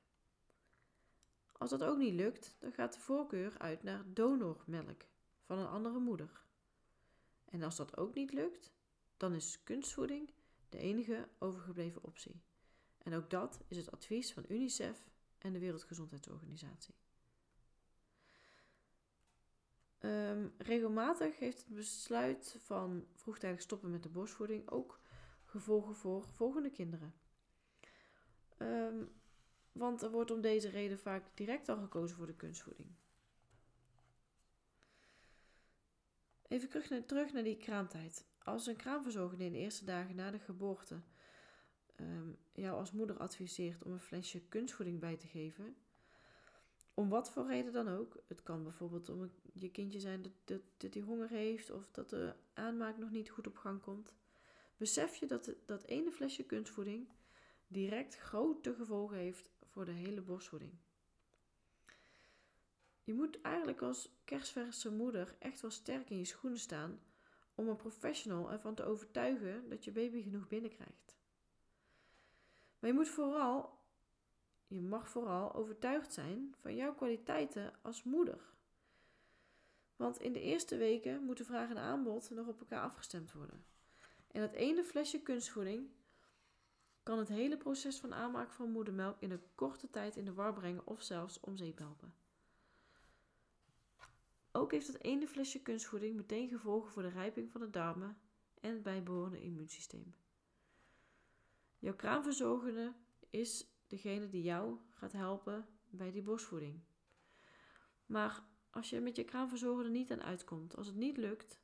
Als 1.59 1.69
dat 1.69 1.83
ook 1.83 1.97
niet 1.97 2.13
lukt, 2.13 2.55
dan 2.59 2.71
gaat 2.71 2.93
de 2.93 2.99
voorkeur 2.99 3.57
uit 3.57 3.83
naar 3.83 4.03
donormelk 4.13 5.05
van 5.41 5.57
een 5.57 5.67
andere 5.67 5.99
moeder. 5.99 6.43
En 7.45 7.63
als 7.63 7.75
dat 7.75 7.97
ook 7.97 8.13
niet 8.13 8.33
lukt, 8.33 8.71
dan 9.17 9.33
is 9.33 9.63
kunstvoeding 9.63 10.33
de 10.69 10.77
enige 10.77 11.27
overgebleven 11.39 12.03
optie. 12.03 12.41
En 12.97 13.13
ook 13.13 13.29
dat 13.29 13.59
is 13.67 13.77
het 13.77 13.91
advies 13.91 14.33
van 14.33 14.45
UNICEF 14.47 15.09
en 15.37 15.53
de 15.53 15.59
Wereldgezondheidsorganisatie. 15.59 16.95
Um, 19.99 20.53
regelmatig 20.57 21.39
heeft 21.39 21.57
het 21.57 21.75
besluit 21.75 22.55
van 22.59 23.07
vroegtijdig 23.13 23.61
stoppen 23.61 23.91
met 23.91 24.03
de 24.03 24.09
borstvoeding 24.09 24.69
ook 24.69 24.99
gevolgen 25.43 25.95
voor 25.95 26.23
volgende 26.23 26.69
kinderen. 26.69 27.13
Um, 28.57 29.18
want 29.71 30.01
er 30.01 30.11
wordt 30.11 30.31
om 30.31 30.41
deze 30.41 30.69
reden 30.69 30.99
vaak 30.99 31.23
direct 31.33 31.69
al 31.69 31.77
gekozen 31.77 32.17
voor 32.17 32.27
de 32.27 32.35
kunstvoeding. 32.35 32.89
Even 36.47 36.69
terug 37.05 37.33
naar, 37.33 37.43
die 37.43 37.57
kraamtijd. 37.57 38.25
Als 38.43 38.67
een 38.67 38.75
kraamverzorgende 38.75 39.43
in 39.43 39.51
de 39.51 39.57
eerste 39.57 39.85
dagen 39.85 40.15
na 40.15 40.31
de 40.31 40.39
geboorte 40.39 41.01
um, 41.95 42.37
jou 42.53 42.77
als 42.77 42.91
moeder 42.91 43.17
adviseert 43.17 43.83
om 43.83 43.91
een 43.91 43.99
flesje 43.99 44.41
kunstvoeding 44.41 44.99
bij 44.99 45.17
te 45.17 45.27
geven, 45.27 45.75
om 46.93 47.09
wat 47.09 47.31
voor 47.31 47.47
reden 47.47 47.73
dan 47.73 47.87
ook. 47.87 48.17
Het 48.27 48.43
kan 48.43 48.63
bijvoorbeeld 48.63 49.09
om 49.09 49.31
je 49.53 49.71
kindje 49.71 49.99
zijn 49.99 50.21
dat, 50.21 50.31
dat, 50.45 50.61
dat 50.77 50.93
hij 50.93 51.03
honger 51.03 51.29
heeft 51.29 51.71
of 51.71 51.91
dat 51.91 52.09
de 52.09 52.33
aanmaak 52.53 52.97
nog 52.97 53.11
niet 53.11 53.29
goed 53.29 53.47
op 53.47 53.57
gang 53.57 53.81
komt. 53.81 54.13
Besef 54.77 55.15
je 55.15 55.25
dat 55.25 55.53
dat 55.65 55.83
ene 55.83 56.11
flesje 56.11 56.43
kunstvoeding 56.43 57.07
direct 57.67 58.15
grote 58.17 58.73
gevolgen 58.73 59.17
heeft 59.17 59.49
voor 59.69 59.85
de 59.85 59.91
hele 59.91 60.21
borstvoeding. 60.21 60.73
Je 63.03 63.13
moet 63.13 63.41
eigenlijk 63.41 63.81
als 63.81 64.09
kerstverse 64.25 64.91
moeder 64.91 65.35
echt 65.39 65.61
wel 65.61 65.71
sterk 65.71 66.09
in 66.09 66.17
je 66.17 66.25
schoenen 66.25 66.59
staan 66.59 66.99
om 67.55 67.67
een 67.67 67.75
professional 67.75 68.51
ervan 68.51 68.75
te 68.75 68.83
overtuigen 68.83 69.69
dat 69.69 69.83
je 69.83 69.91
baby 69.91 70.21
genoeg 70.21 70.47
binnenkrijgt. 70.47 71.17
Maar 72.79 72.89
je 72.89 72.95
moet 72.95 73.09
vooral, 73.09 73.79
je 74.67 74.81
mag 74.81 75.09
vooral 75.09 75.53
overtuigd 75.53 76.13
zijn 76.13 76.55
van 76.59 76.75
jouw 76.75 76.93
kwaliteiten 76.93 77.73
als 77.81 78.03
moeder. 78.03 78.53
Want 79.95 80.19
in 80.19 80.33
de 80.33 80.41
eerste 80.41 80.77
weken 80.77 81.23
moet 81.23 81.37
de 81.37 81.43
vraag 81.43 81.69
en 81.69 81.77
aanbod 81.77 82.29
nog 82.29 82.47
op 82.47 82.59
elkaar 82.59 82.81
afgestemd 82.81 83.31
worden. 83.31 83.65
En 84.31 84.41
dat 84.41 84.53
ene 84.53 84.83
flesje 84.83 85.21
kunstvoeding 85.21 85.89
kan 87.03 87.17
het 87.17 87.27
hele 87.27 87.57
proces 87.57 87.99
van 87.99 88.13
aanmaak 88.13 88.51
van 88.51 88.71
moedermelk 88.71 89.15
in 89.19 89.31
een 89.31 89.43
korte 89.55 89.89
tijd 89.89 90.15
in 90.15 90.25
de 90.25 90.33
war 90.33 90.53
brengen 90.53 90.87
of 90.87 91.01
zelfs 91.01 91.39
om 91.39 91.57
zeep 91.57 91.77
helpen. 91.77 92.13
Ook 94.51 94.71
heeft 94.71 94.87
het 94.87 95.03
ene 95.03 95.27
flesje 95.27 95.61
kunstvoeding 95.61 96.15
meteen 96.15 96.49
gevolgen 96.49 96.91
voor 96.91 97.01
de 97.01 97.09
rijping 97.09 97.51
van 97.51 97.61
de 97.61 97.69
darmen 97.69 98.17
en 98.61 98.73
het 98.73 98.83
bijbehorende 98.83 99.41
immuunsysteem. 99.41 100.15
Jouw 101.79 101.95
kraamverzorgende 101.95 102.93
is 103.29 103.67
degene 103.87 104.29
die 104.29 104.43
jou 104.43 104.77
gaat 104.89 105.11
helpen 105.11 105.67
bij 105.89 106.11
die 106.11 106.21
borstvoeding. 106.21 106.79
Maar 108.05 108.43
als 108.69 108.89
je 108.89 108.99
met 108.99 109.15
je 109.15 109.23
kraamverzorgende 109.23 109.89
niet 109.89 110.11
aan 110.11 110.21
uitkomt, 110.21 110.75
als 110.75 110.87
het 110.87 110.95
niet 110.95 111.17
lukt, 111.17 111.59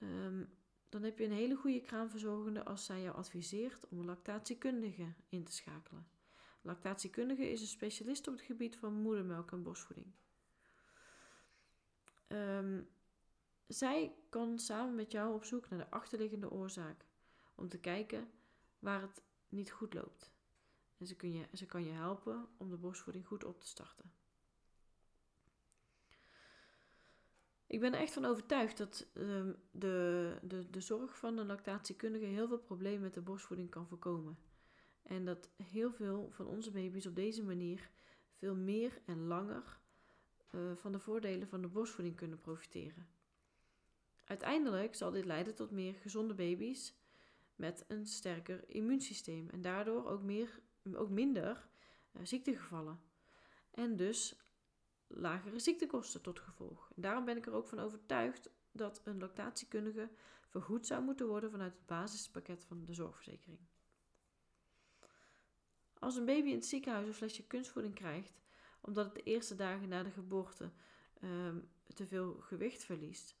um, 0.00 0.48
dan 0.92 1.02
heb 1.02 1.18
je 1.18 1.24
een 1.24 1.32
hele 1.32 1.56
goede 1.56 1.80
kraamverzorgende 1.80 2.64
als 2.64 2.84
zij 2.84 3.02
jou 3.02 3.16
adviseert 3.16 3.88
om 3.88 3.98
een 3.98 4.04
lactatiekundige 4.04 5.12
in 5.28 5.44
te 5.44 5.52
schakelen. 5.52 6.06
lactatiekundige 6.62 7.50
is 7.50 7.60
een 7.60 7.66
specialist 7.66 8.28
op 8.28 8.34
het 8.34 8.42
gebied 8.42 8.76
van 8.76 8.92
moedermelk 8.92 9.52
en 9.52 9.62
borstvoeding. 9.62 10.06
Um, 12.28 12.88
zij 13.66 14.14
kan 14.28 14.58
samen 14.58 14.94
met 14.94 15.12
jou 15.12 15.34
op 15.34 15.44
zoek 15.44 15.68
naar 15.68 15.78
de 15.78 15.90
achterliggende 15.90 16.50
oorzaak 16.50 17.06
om 17.54 17.68
te 17.68 17.78
kijken 17.78 18.30
waar 18.78 19.00
het 19.00 19.22
niet 19.48 19.70
goed 19.70 19.94
loopt. 19.94 20.32
En 20.98 21.06
ze, 21.06 21.16
kun 21.16 21.32
je, 21.32 21.48
ze 21.52 21.66
kan 21.66 21.84
je 21.84 21.92
helpen 21.92 22.48
om 22.56 22.70
de 22.70 22.76
borstvoeding 22.76 23.26
goed 23.26 23.44
op 23.44 23.60
te 23.60 23.66
starten. 23.66 24.12
Ik 27.72 27.80
ben 27.80 27.94
echt 27.94 28.12
van 28.12 28.24
overtuigd 28.24 28.78
dat 28.78 29.06
um, 29.14 29.56
de, 29.70 30.38
de, 30.42 30.70
de 30.70 30.80
zorg 30.80 31.18
van 31.18 31.38
een 31.38 31.46
lactatiekundige 31.46 32.24
heel 32.24 32.48
veel 32.48 32.58
problemen 32.58 33.00
met 33.00 33.14
de 33.14 33.20
borstvoeding 33.20 33.70
kan 33.70 33.86
voorkomen. 33.86 34.38
En 35.02 35.24
dat 35.24 35.48
heel 35.56 35.92
veel 35.92 36.30
van 36.30 36.46
onze 36.46 36.70
baby's 36.70 37.06
op 37.06 37.14
deze 37.14 37.42
manier 37.42 37.90
veel 38.32 38.54
meer 38.54 39.00
en 39.04 39.26
langer 39.26 39.78
uh, 40.50 40.60
van 40.74 40.92
de 40.92 40.98
voordelen 40.98 41.48
van 41.48 41.60
de 41.60 41.68
borstvoeding 41.68 42.16
kunnen 42.16 42.40
profiteren. 42.40 43.08
Uiteindelijk 44.24 44.94
zal 44.94 45.10
dit 45.10 45.24
leiden 45.24 45.54
tot 45.54 45.70
meer 45.70 45.94
gezonde 45.94 46.34
baby's 46.34 46.94
met 47.56 47.84
een 47.88 48.06
sterker 48.06 48.64
immuunsysteem 48.68 49.48
en 49.48 49.62
daardoor 49.62 50.06
ook, 50.06 50.22
meer, 50.22 50.60
ook 50.94 51.10
minder 51.10 51.68
uh, 52.12 52.22
ziektegevallen. 52.24 53.00
En 53.70 53.96
dus 53.96 54.36
lagere 55.14 55.58
ziektekosten 55.58 56.22
tot 56.22 56.38
gevolg. 56.38 56.92
Daarom 56.96 57.24
ben 57.24 57.36
ik 57.36 57.46
er 57.46 57.52
ook 57.52 57.66
van 57.66 57.78
overtuigd 57.78 58.50
dat 58.72 59.00
een 59.04 59.18
lactatiekundige 59.18 60.10
vergoed 60.48 60.86
zou 60.86 61.02
moeten 61.02 61.26
worden 61.26 61.50
vanuit 61.50 61.72
het 61.72 61.86
basispakket 61.86 62.64
van 62.64 62.84
de 62.84 62.94
zorgverzekering. 62.94 63.60
Als 65.98 66.16
een 66.16 66.24
baby 66.24 66.48
in 66.48 66.54
het 66.54 66.66
ziekenhuis 66.66 67.06
een 67.06 67.14
flesje 67.14 67.46
kunstvoeding 67.46 67.94
krijgt, 67.94 68.40
omdat 68.80 69.04
het 69.04 69.14
de 69.14 69.22
eerste 69.22 69.54
dagen 69.54 69.88
na 69.88 70.02
de 70.02 70.10
geboorte 70.10 70.70
um, 71.22 71.70
te 71.94 72.06
veel 72.06 72.34
gewicht 72.40 72.84
verliest, 72.84 73.36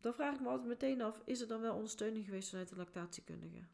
dan 0.00 0.14
vraag 0.14 0.34
ik 0.34 0.40
me 0.40 0.48
altijd 0.48 0.68
meteen 0.68 1.02
af: 1.02 1.22
is 1.24 1.40
er 1.40 1.48
dan 1.48 1.60
wel 1.60 1.74
ondersteuning 1.74 2.24
geweest 2.24 2.48
vanuit 2.48 2.68
de 2.68 2.76
lactatiekundige? 2.76 3.66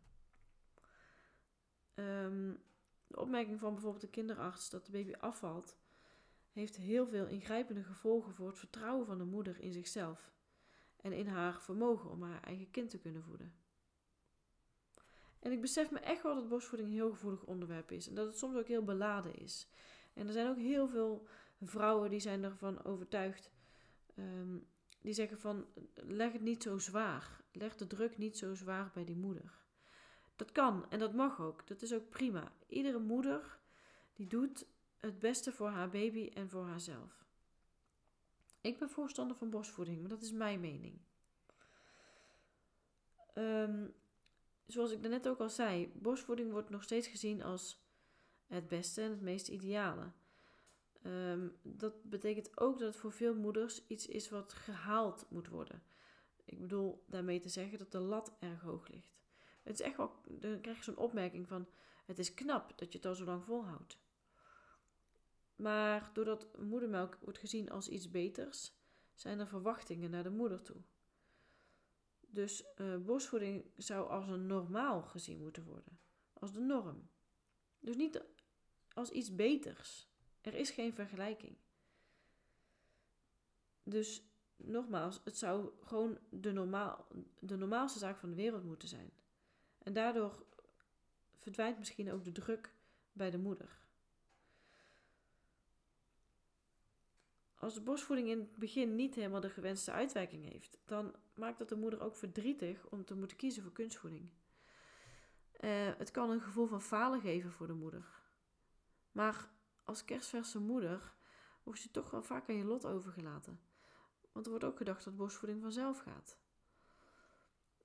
Um, 1.94 2.62
de 3.06 3.20
opmerking 3.20 3.60
van 3.60 3.72
bijvoorbeeld 3.72 4.02
de 4.02 4.10
kinderarts 4.10 4.70
dat 4.70 4.86
de 4.86 4.92
baby 4.92 5.12
afvalt, 5.12 5.76
heeft 6.58 6.76
heel 6.76 7.06
veel 7.06 7.26
ingrijpende 7.26 7.82
gevolgen 7.82 8.34
voor 8.34 8.46
het 8.46 8.58
vertrouwen 8.58 9.06
van 9.06 9.18
de 9.18 9.24
moeder 9.24 9.60
in 9.60 9.72
zichzelf 9.72 10.32
en 10.96 11.12
in 11.12 11.26
haar 11.26 11.62
vermogen 11.62 12.10
om 12.10 12.22
haar 12.22 12.42
eigen 12.42 12.70
kind 12.70 12.90
te 12.90 12.98
kunnen 12.98 13.22
voeden. 13.22 13.54
En 15.38 15.52
ik 15.52 15.60
besef 15.60 15.90
me 15.90 15.98
echt 15.98 16.22
wel 16.22 16.34
dat 16.34 16.48
borstvoeding 16.48 16.90
een 16.90 16.96
heel 16.96 17.10
gevoelig 17.10 17.44
onderwerp 17.44 17.90
is 17.90 18.08
en 18.08 18.14
dat 18.14 18.26
het 18.26 18.38
soms 18.38 18.56
ook 18.56 18.66
heel 18.66 18.84
beladen 18.84 19.34
is. 19.34 19.68
En 20.14 20.26
er 20.26 20.32
zijn 20.32 20.48
ook 20.48 20.58
heel 20.58 20.88
veel 20.88 21.26
vrouwen 21.60 22.10
die 22.10 22.20
zijn 22.20 22.44
ervan 22.44 22.84
overtuigd, 22.84 23.50
um, 24.14 24.66
die 25.00 25.12
zeggen 25.12 25.38
van 25.38 25.66
leg 25.94 26.32
het 26.32 26.42
niet 26.42 26.62
zo 26.62 26.78
zwaar, 26.78 27.40
leg 27.52 27.76
de 27.76 27.86
druk 27.86 28.18
niet 28.18 28.38
zo 28.38 28.54
zwaar 28.54 28.90
bij 28.94 29.04
die 29.04 29.16
moeder. 29.16 29.66
Dat 30.36 30.52
kan 30.52 30.90
en 30.90 30.98
dat 30.98 31.14
mag 31.14 31.40
ook, 31.40 31.66
dat 31.66 31.82
is 31.82 31.94
ook 31.94 32.08
prima. 32.08 32.52
Iedere 32.66 32.98
moeder 32.98 33.58
die 34.12 34.26
doet 34.26 34.66
het 35.00 35.18
beste 35.18 35.52
voor 35.52 35.68
haar 35.68 35.90
baby 35.90 36.30
en 36.34 36.48
voor 36.48 36.66
haarzelf. 36.66 37.26
Ik 38.60 38.78
ben 38.78 38.90
voorstander 38.90 39.36
van 39.36 39.50
borstvoeding, 39.50 40.00
maar 40.00 40.08
dat 40.08 40.22
is 40.22 40.32
mijn 40.32 40.60
mening. 40.60 41.00
Um, 43.34 43.94
zoals 44.66 44.92
ik 44.92 45.00
net 45.00 45.28
ook 45.28 45.40
al 45.40 45.50
zei, 45.50 45.92
borstvoeding 45.94 46.50
wordt 46.50 46.70
nog 46.70 46.82
steeds 46.82 47.06
gezien 47.06 47.42
als 47.42 47.86
het 48.46 48.68
beste 48.68 49.02
en 49.02 49.10
het 49.10 49.20
meest 49.20 49.48
ideale. 49.48 50.12
Um, 51.02 51.56
dat 51.62 52.02
betekent 52.02 52.60
ook 52.60 52.78
dat 52.78 52.88
het 52.88 52.96
voor 52.96 53.12
veel 53.12 53.34
moeders 53.34 53.86
iets 53.86 54.06
is 54.06 54.28
wat 54.28 54.52
gehaald 54.52 55.26
moet 55.30 55.48
worden. 55.48 55.82
Ik 56.44 56.60
bedoel 56.60 57.04
daarmee 57.06 57.40
te 57.40 57.48
zeggen 57.48 57.78
dat 57.78 57.92
de 57.92 57.98
lat 57.98 58.36
erg 58.38 58.60
hoog 58.60 58.88
ligt. 58.88 59.18
Het 59.62 59.80
is 59.80 59.86
echt 59.86 59.96
wel, 59.96 60.12
dan 60.28 60.60
krijg 60.60 60.76
je 60.76 60.82
zo'n 60.82 60.96
opmerking 60.96 61.48
van: 61.48 61.68
het 62.04 62.18
is 62.18 62.34
knap 62.34 62.78
dat 62.78 62.92
je 62.92 62.98
het 62.98 63.06
al 63.06 63.14
zo 63.14 63.24
lang 63.24 63.44
volhoudt. 63.44 63.98
Maar 65.58 66.10
doordat 66.12 66.58
moedermelk 66.58 67.18
wordt 67.20 67.38
gezien 67.38 67.70
als 67.70 67.88
iets 67.88 68.10
beters, 68.10 68.72
zijn 69.14 69.38
er 69.38 69.46
verwachtingen 69.48 70.10
naar 70.10 70.22
de 70.22 70.30
moeder 70.30 70.62
toe. 70.62 70.76
Dus 72.20 72.64
uh, 72.76 72.96
borstvoeding 72.96 73.64
zou 73.76 74.08
als 74.08 74.28
een 74.28 74.46
normaal 74.46 75.02
gezien 75.02 75.40
moeten 75.40 75.64
worden, 75.64 75.98
als 76.32 76.52
de 76.52 76.60
norm. 76.60 77.08
Dus 77.80 77.96
niet 77.96 78.22
als 78.92 79.10
iets 79.10 79.34
beters. 79.34 80.08
Er 80.40 80.54
is 80.54 80.70
geen 80.70 80.94
vergelijking. 80.94 81.56
Dus 83.82 84.22
nogmaals, 84.56 85.20
het 85.24 85.38
zou 85.38 85.70
gewoon 85.80 86.18
de, 86.30 86.52
normaal, 86.52 87.06
de 87.38 87.56
normaalste 87.56 87.98
zaak 87.98 88.18
van 88.18 88.30
de 88.30 88.36
wereld 88.36 88.64
moeten 88.64 88.88
zijn. 88.88 89.10
En 89.78 89.92
daardoor 89.92 90.46
verdwijnt 91.38 91.78
misschien 91.78 92.12
ook 92.12 92.24
de 92.24 92.32
druk 92.32 92.74
bij 93.12 93.30
de 93.30 93.38
moeder. 93.38 93.86
Als 97.58 97.74
de 97.74 97.80
borstvoeding 97.80 98.28
in 98.28 98.38
het 98.38 98.56
begin 98.56 98.94
niet 98.94 99.14
helemaal 99.14 99.40
de 99.40 99.50
gewenste 99.50 99.92
uitwerking 99.92 100.44
heeft, 100.44 100.78
dan 100.84 101.14
maakt 101.34 101.58
dat 101.58 101.68
de 101.68 101.76
moeder 101.76 102.00
ook 102.00 102.16
verdrietig 102.16 102.86
om 102.86 103.04
te 103.04 103.14
moeten 103.14 103.36
kiezen 103.36 103.62
voor 103.62 103.72
kunstvoeding. 103.72 104.30
Uh, 105.60 105.70
het 105.98 106.10
kan 106.10 106.30
een 106.30 106.40
gevoel 106.40 106.66
van 106.66 106.82
falen 106.82 107.20
geven 107.20 107.52
voor 107.52 107.66
de 107.66 107.72
moeder. 107.72 108.22
Maar 109.12 109.48
als 109.84 110.04
kerstverse 110.04 110.58
moeder 110.58 111.14
wordt 111.62 111.82
je 111.82 111.90
toch 111.90 112.10
wel 112.10 112.22
vaak 112.22 112.48
aan 112.48 112.56
je 112.56 112.64
lot 112.64 112.86
overgelaten. 112.86 113.60
Want 114.32 114.44
er 114.44 114.50
wordt 114.50 114.66
ook 114.66 114.76
gedacht 114.76 115.04
dat 115.04 115.16
borstvoeding 115.16 115.62
vanzelf 115.62 115.98
gaat. 115.98 116.38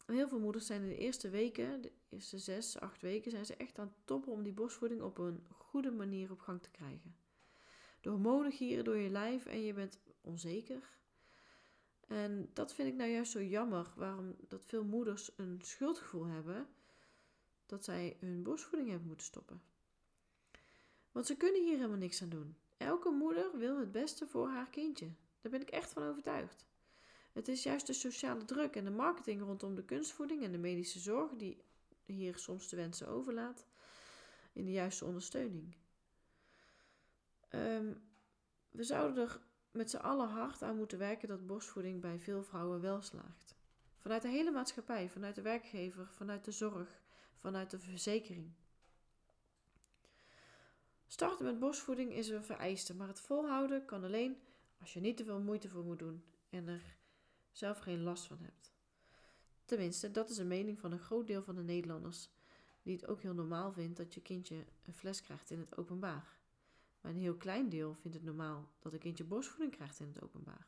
Heel 0.05 0.27
veel 0.27 0.39
moeders 0.39 0.65
zijn 0.65 0.81
in 0.81 0.89
de 0.89 0.97
eerste 0.97 1.29
weken, 1.29 1.81
de 1.81 1.91
eerste 2.09 2.37
zes, 2.37 2.79
acht 2.79 3.01
weken, 3.01 3.31
zijn 3.31 3.45
ze 3.45 3.55
echt 3.55 3.79
aan 3.79 3.87
het 3.87 4.05
toppen 4.05 4.31
om 4.31 4.43
die 4.43 4.53
borstvoeding 4.53 5.01
op 5.01 5.17
een 5.17 5.47
goede 5.51 5.91
manier 5.91 6.31
op 6.31 6.39
gang 6.39 6.61
te 6.61 6.71
krijgen. 6.71 7.15
De 8.03 8.09
hormonen 8.09 8.51
gieren 8.51 8.83
door 8.83 8.97
je 8.97 9.09
lijf 9.09 9.45
en 9.45 9.61
je 9.61 9.73
bent 9.73 9.99
onzeker. 10.21 10.97
En 12.07 12.49
dat 12.53 12.73
vind 12.73 12.87
ik 12.87 12.95
nou 12.95 13.09
juist 13.09 13.31
zo 13.31 13.43
jammer, 13.43 13.93
waarom 13.95 14.35
dat 14.47 14.65
veel 14.65 14.83
moeders 14.83 15.31
een 15.37 15.59
schuldgevoel 15.61 16.25
hebben 16.25 16.67
dat 17.65 17.83
zij 17.83 18.17
hun 18.19 18.43
borstvoeding 18.43 18.89
hebben 18.89 19.07
moeten 19.07 19.25
stoppen. 19.25 19.61
Want 21.11 21.25
ze 21.25 21.37
kunnen 21.37 21.63
hier 21.63 21.75
helemaal 21.75 21.97
niks 21.97 22.21
aan 22.21 22.29
doen. 22.29 22.55
Elke 22.77 23.09
moeder 23.09 23.57
wil 23.57 23.79
het 23.79 23.91
beste 23.91 24.27
voor 24.27 24.47
haar 24.47 24.69
kindje. 24.69 25.11
Daar 25.41 25.51
ben 25.51 25.61
ik 25.61 25.69
echt 25.69 25.93
van 25.93 26.03
overtuigd. 26.03 26.65
Het 27.31 27.47
is 27.47 27.63
juist 27.63 27.87
de 27.87 27.93
sociale 27.93 28.45
druk 28.45 28.75
en 28.75 28.83
de 28.83 28.91
marketing 28.91 29.41
rondom 29.41 29.75
de 29.75 29.85
kunstvoeding 29.85 30.43
en 30.43 30.51
de 30.51 30.57
medische 30.57 30.99
zorg 30.99 31.35
die 31.35 31.63
hier 32.05 32.37
soms 32.37 32.69
de 32.69 32.75
wensen 32.75 33.07
overlaat 33.07 33.65
in 34.53 34.65
de 34.65 34.71
juiste 34.71 35.05
ondersteuning. 35.05 35.75
Um, 37.55 38.01
we 38.71 38.83
zouden 38.83 39.23
er 39.23 39.39
met 39.71 39.89
z'n 39.89 39.97
allen 39.97 40.29
hard 40.29 40.61
aan 40.61 40.77
moeten 40.77 40.97
werken 40.97 41.27
dat 41.27 41.45
borstvoeding 41.45 42.01
bij 42.01 42.19
veel 42.19 42.43
vrouwen 42.43 42.81
wel 42.81 43.01
slaagt. 43.01 43.55
Vanuit 43.97 44.21
de 44.21 44.27
hele 44.27 44.51
maatschappij, 44.51 45.09
vanuit 45.09 45.35
de 45.35 45.41
werkgever, 45.41 46.07
vanuit 46.07 46.45
de 46.45 46.51
zorg, 46.51 47.01
vanuit 47.35 47.69
de 47.69 47.79
verzekering. 47.79 48.53
Starten 51.07 51.45
met 51.45 51.59
borstvoeding 51.59 52.13
is 52.13 52.29
een 52.29 52.43
vereiste, 52.43 52.95
maar 52.95 53.07
het 53.07 53.19
volhouden 53.19 53.85
kan 53.85 54.03
alleen 54.03 54.41
als 54.79 54.93
je 54.93 54.99
niet 54.99 55.17
te 55.17 55.23
veel 55.23 55.39
moeite 55.39 55.69
voor 55.69 55.83
moet 55.83 55.99
doen 55.99 56.23
en 56.49 56.67
er 56.67 56.97
zelf 57.51 57.79
geen 57.79 58.03
last 58.03 58.25
van 58.25 58.39
hebt. 58.41 58.73
Tenminste, 59.65 60.11
dat 60.11 60.29
is 60.29 60.37
een 60.37 60.47
mening 60.47 60.79
van 60.79 60.91
een 60.91 60.99
groot 60.99 61.27
deel 61.27 61.43
van 61.43 61.55
de 61.55 61.63
Nederlanders, 61.63 62.29
die 62.81 62.95
het 62.95 63.07
ook 63.07 63.21
heel 63.21 63.33
normaal 63.33 63.71
vindt 63.71 63.97
dat 63.97 64.13
je 64.13 64.21
kindje 64.21 64.65
een 64.85 64.93
fles 64.93 65.21
krijgt 65.21 65.49
in 65.49 65.59
het 65.59 65.77
openbaar. 65.77 66.41
Maar 67.03 67.11
een 67.11 67.17
heel 67.17 67.37
klein 67.37 67.69
deel 67.69 67.93
vindt 67.93 68.17
het 68.17 68.25
normaal 68.25 68.69
dat 68.79 68.93
een 68.93 68.99
kindje 68.99 69.23
borstvoeding 69.23 69.71
krijgt 69.71 69.99
in 69.99 70.07
het 70.07 70.21
openbaar. 70.21 70.67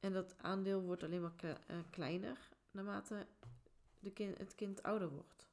En 0.00 0.12
dat 0.12 0.38
aandeel 0.38 0.82
wordt 0.82 1.02
alleen 1.02 1.20
maar 1.20 1.34
eh, 1.66 1.78
kleiner 1.90 2.48
naarmate 2.70 3.26
de 3.98 4.12
kind, 4.12 4.38
het 4.38 4.54
kind 4.54 4.82
ouder 4.82 5.10
wordt. 5.10 5.48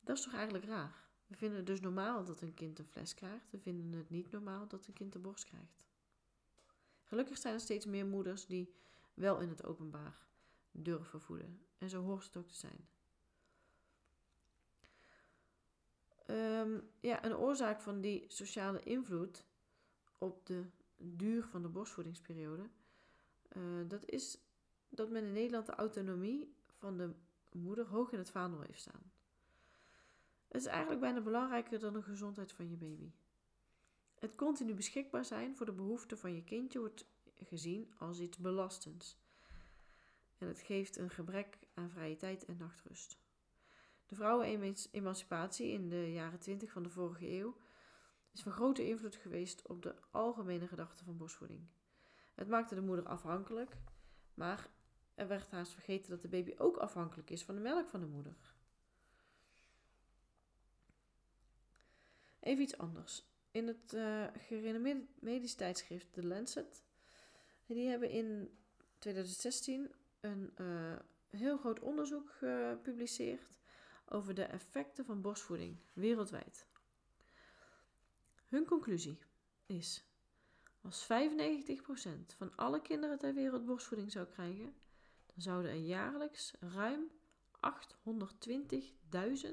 Dat 0.00 0.16
is 0.16 0.22
toch 0.24 0.34
eigenlijk 0.34 0.64
raar? 0.64 1.06
We 1.26 1.36
vinden 1.36 1.56
het 1.56 1.66
dus 1.66 1.80
normaal 1.80 2.24
dat 2.24 2.40
een 2.40 2.54
kind 2.54 2.78
een 2.78 2.86
fles 2.86 3.14
krijgt. 3.14 3.50
We 3.50 3.58
vinden 3.58 3.98
het 3.98 4.10
niet 4.10 4.30
normaal 4.30 4.68
dat 4.68 4.86
een 4.86 4.92
kind 4.92 5.12
de 5.12 5.18
borst 5.18 5.44
krijgt. 5.44 5.86
Gelukkig 7.04 7.38
zijn 7.38 7.54
er 7.54 7.60
steeds 7.60 7.86
meer 7.86 8.06
moeders 8.06 8.46
die 8.46 8.74
wel 9.14 9.40
in 9.40 9.48
het 9.48 9.64
openbaar 9.64 10.26
durven 10.70 11.20
voeden. 11.20 11.60
En 11.78 11.88
zo 11.88 12.02
hoort 12.02 12.24
het 12.24 12.36
ook 12.36 12.48
te 12.48 12.56
zijn. 12.56 12.88
Um, 16.30 16.90
ja, 17.00 17.24
een 17.24 17.36
oorzaak 17.36 17.80
van 17.80 18.00
die 18.00 18.24
sociale 18.28 18.82
invloed 18.82 19.44
op 20.18 20.46
de 20.46 20.64
duur 20.96 21.44
van 21.44 21.62
de 21.62 21.68
borstvoedingsperiode, 21.68 22.68
uh, 23.56 23.88
dat 23.88 24.04
is 24.04 24.38
dat 24.88 25.10
men 25.10 25.24
in 25.24 25.32
Nederland 25.32 25.66
de 25.66 25.74
autonomie 25.74 26.54
van 26.78 26.96
de 26.96 27.10
moeder 27.52 27.86
hoog 27.86 28.12
in 28.12 28.18
het 28.18 28.30
vaandel 28.30 28.60
heeft 28.60 28.80
staan. 28.80 29.12
Het 30.48 30.60
is 30.60 30.66
eigenlijk 30.66 31.00
bijna 31.00 31.20
belangrijker 31.20 31.78
dan 31.78 31.92
de 31.92 32.02
gezondheid 32.02 32.52
van 32.52 32.70
je 32.70 32.76
baby. 32.76 33.10
Het 34.18 34.34
continu 34.34 34.74
beschikbaar 34.74 35.24
zijn 35.24 35.56
voor 35.56 35.66
de 35.66 35.72
behoeften 35.72 36.18
van 36.18 36.34
je 36.34 36.44
kindje 36.44 36.78
wordt 36.78 37.06
gezien 37.34 37.92
als 37.98 38.20
iets 38.20 38.38
belastends. 38.38 39.16
En 40.38 40.48
het 40.48 40.60
geeft 40.60 40.96
een 40.96 41.10
gebrek 41.10 41.58
aan 41.74 41.90
vrije 41.90 42.16
tijd 42.16 42.44
en 42.44 42.56
nachtrust. 42.56 43.18
De 44.08 44.14
vrouwenemancipatie 44.14 45.72
in 45.72 45.88
de 45.88 46.12
jaren 46.12 46.38
20 46.38 46.70
van 46.70 46.82
de 46.82 46.88
vorige 46.88 47.30
eeuw 47.30 47.56
is 48.32 48.42
van 48.42 48.52
grote 48.52 48.86
invloed 48.86 49.16
geweest 49.16 49.66
op 49.66 49.82
de 49.82 49.94
algemene 50.10 50.66
gedachte 50.66 51.04
van 51.04 51.16
borstvoeding. 51.16 51.66
Het 52.34 52.48
maakte 52.48 52.74
de 52.74 52.80
moeder 52.80 53.04
afhankelijk, 53.06 53.76
maar 54.34 54.70
er 55.14 55.28
werd 55.28 55.50
haast 55.50 55.72
vergeten 55.72 56.10
dat 56.10 56.22
de 56.22 56.28
baby 56.28 56.54
ook 56.56 56.76
afhankelijk 56.76 57.30
is 57.30 57.44
van 57.44 57.54
de 57.54 57.60
melk 57.60 57.88
van 57.88 58.00
de 58.00 58.06
moeder. 58.06 58.54
Even 62.40 62.62
iets 62.62 62.78
anders. 62.78 63.24
In 63.50 63.66
het 63.66 63.92
uh, 63.92 64.26
gerenommeerde 64.36 65.06
medisch 65.14 65.54
tijdschrift 65.54 66.12
The 66.12 66.26
Lancet, 66.26 66.84
die 67.66 67.88
hebben 67.88 68.10
in 68.10 68.58
2016 68.98 69.92
een 70.20 70.52
uh, 70.60 70.96
heel 71.30 71.58
groot 71.58 71.80
onderzoek 71.80 72.30
gepubliceerd 72.30 73.57
over 74.08 74.34
de 74.34 74.44
effecten 74.44 75.04
van 75.04 75.20
borstvoeding 75.20 75.76
wereldwijd. 75.92 76.66
Hun 78.44 78.64
conclusie 78.64 79.18
is: 79.66 80.04
als 80.80 81.06
95% 81.06 81.08
van 82.36 82.56
alle 82.56 82.82
kinderen 82.82 83.18
ter 83.18 83.34
wereld 83.34 83.66
borstvoeding 83.66 84.12
zou 84.12 84.26
krijgen, 84.26 84.74
dan 85.26 85.42
zouden 85.42 85.70
er 85.70 85.76
jaarlijks 85.76 86.54
ruim 86.60 87.10
820.000 87.56 89.50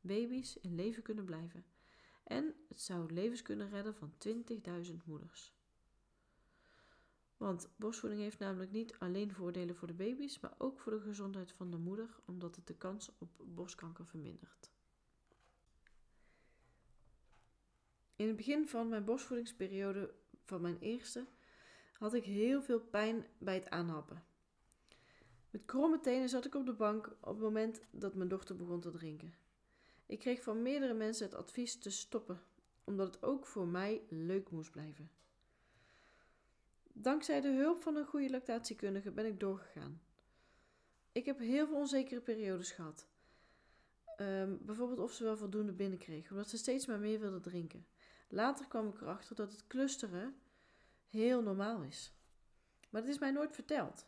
baby's 0.00 0.56
in 0.56 0.74
leven 0.74 1.02
kunnen 1.02 1.24
blijven. 1.24 1.64
En 2.24 2.54
het 2.68 2.80
zou 2.80 3.12
levens 3.12 3.42
kunnen 3.42 3.70
redden 3.70 3.94
van 3.94 4.12
20.000 4.26 5.04
moeders. 5.04 5.57
Want 7.38 7.70
borstvoeding 7.76 8.22
heeft 8.22 8.38
namelijk 8.38 8.72
niet 8.72 8.98
alleen 8.98 9.32
voordelen 9.32 9.76
voor 9.76 9.88
de 9.88 9.94
baby's, 9.94 10.40
maar 10.40 10.54
ook 10.58 10.80
voor 10.80 10.92
de 10.92 11.00
gezondheid 11.00 11.52
van 11.52 11.70
de 11.70 11.76
moeder, 11.76 12.20
omdat 12.24 12.56
het 12.56 12.66
de 12.66 12.76
kans 12.76 13.12
op 13.18 13.30
borstkanker 13.44 14.06
vermindert. 14.06 14.70
In 18.16 18.26
het 18.26 18.36
begin 18.36 18.68
van 18.68 18.88
mijn 18.88 19.04
borstvoedingsperiode 19.04 20.14
van 20.44 20.60
mijn 20.60 20.78
eerste 20.78 21.26
had 21.92 22.14
ik 22.14 22.24
heel 22.24 22.62
veel 22.62 22.80
pijn 22.80 23.26
bij 23.38 23.54
het 23.54 23.70
aanhappen. 23.70 24.24
Met 25.50 25.64
kromme 25.64 26.00
tenen 26.00 26.28
zat 26.28 26.44
ik 26.44 26.54
op 26.54 26.66
de 26.66 26.72
bank 26.72 27.06
op 27.20 27.34
het 27.34 27.38
moment 27.38 27.80
dat 27.90 28.14
mijn 28.14 28.28
dochter 28.28 28.56
begon 28.56 28.80
te 28.80 28.90
drinken. 28.90 29.34
Ik 30.06 30.18
kreeg 30.18 30.42
van 30.42 30.62
meerdere 30.62 30.94
mensen 30.94 31.26
het 31.26 31.34
advies 31.34 31.78
te 31.78 31.90
stoppen, 31.90 32.42
omdat 32.84 33.14
het 33.14 33.22
ook 33.22 33.46
voor 33.46 33.66
mij 33.66 34.02
leuk 34.08 34.50
moest 34.50 34.70
blijven. 34.70 35.10
Dankzij 37.00 37.40
de 37.40 37.48
hulp 37.52 37.82
van 37.82 37.96
een 37.96 38.06
goede 38.06 38.30
lactatiekundige 38.30 39.10
ben 39.10 39.26
ik 39.26 39.40
doorgegaan. 39.40 40.00
Ik 41.12 41.24
heb 41.26 41.38
heel 41.38 41.66
veel 41.66 41.76
onzekere 41.76 42.20
periodes 42.20 42.70
gehad. 42.70 43.08
Ehm, 44.16 44.56
bijvoorbeeld 44.60 44.98
of 44.98 45.12
ze 45.12 45.24
wel 45.24 45.36
voldoende 45.36 45.72
binnenkreeg, 45.72 46.30
omdat 46.30 46.48
ze 46.48 46.56
steeds 46.56 46.86
maar 46.86 46.98
meer 46.98 47.20
wilde 47.20 47.40
drinken. 47.40 47.86
Later 48.28 48.66
kwam 48.66 48.88
ik 48.88 49.00
erachter 49.00 49.36
dat 49.36 49.52
het 49.52 49.66
clusteren 49.66 50.36
heel 51.06 51.42
normaal 51.42 51.82
is. 51.82 52.12
Maar 52.90 53.00
dat 53.00 53.10
is 53.10 53.18
mij 53.18 53.30
nooit 53.30 53.54
verteld. 53.54 54.06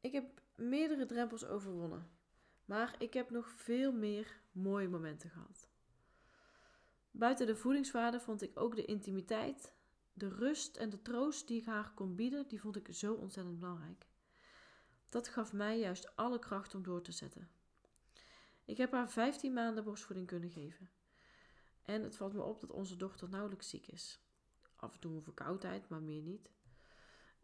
Ik 0.00 0.12
heb 0.12 0.40
meerdere 0.54 1.06
drempels 1.06 1.46
overwonnen, 1.46 2.10
maar 2.64 2.94
ik 2.98 3.12
heb 3.12 3.30
nog 3.30 3.50
veel 3.50 3.92
meer 3.92 4.40
mooie 4.52 4.88
momenten 4.88 5.30
gehad. 5.30 5.68
Buiten 7.10 7.46
de 7.46 7.56
voedingswaarde 7.56 8.20
vond 8.20 8.42
ik 8.42 8.60
ook 8.60 8.76
de 8.76 8.84
intimiteit, 8.84 9.78
de 10.20 10.28
rust 10.28 10.76
en 10.76 10.90
de 10.90 11.02
troost 11.02 11.46
die 11.46 11.60
ik 11.60 11.66
haar 11.66 11.92
kon 11.94 12.14
bieden, 12.14 12.48
die 12.48 12.60
vond 12.60 12.76
ik 12.76 12.94
zo 12.94 13.14
ontzettend 13.14 13.58
belangrijk. 13.58 14.06
Dat 15.08 15.28
gaf 15.28 15.52
mij 15.52 15.78
juist 15.78 16.16
alle 16.16 16.38
kracht 16.38 16.74
om 16.74 16.82
door 16.82 17.02
te 17.02 17.12
zetten. 17.12 17.50
Ik 18.64 18.76
heb 18.76 18.92
haar 18.92 19.10
15 19.10 19.52
maanden 19.52 19.84
borstvoeding 19.84 20.26
kunnen 20.26 20.50
geven. 20.50 20.90
En 21.82 22.02
het 22.02 22.16
valt 22.16 22.32
me 22.32 22.42
op 22.42 22.60
dat 22.60 22.70
onze 22.70 22.96
dochter 22.96 23.28
nauwelijks 23.28 23.68
ziek 23.68 23.86
is. 23.86 24.20
Af 24.76 24.94
en 24.94 25.00
toe 25.00 25.22
verkoudheid, 25.22 25.88
maar 25.88 26.02
meer 26.02 26.22
niet. 26.22 26.50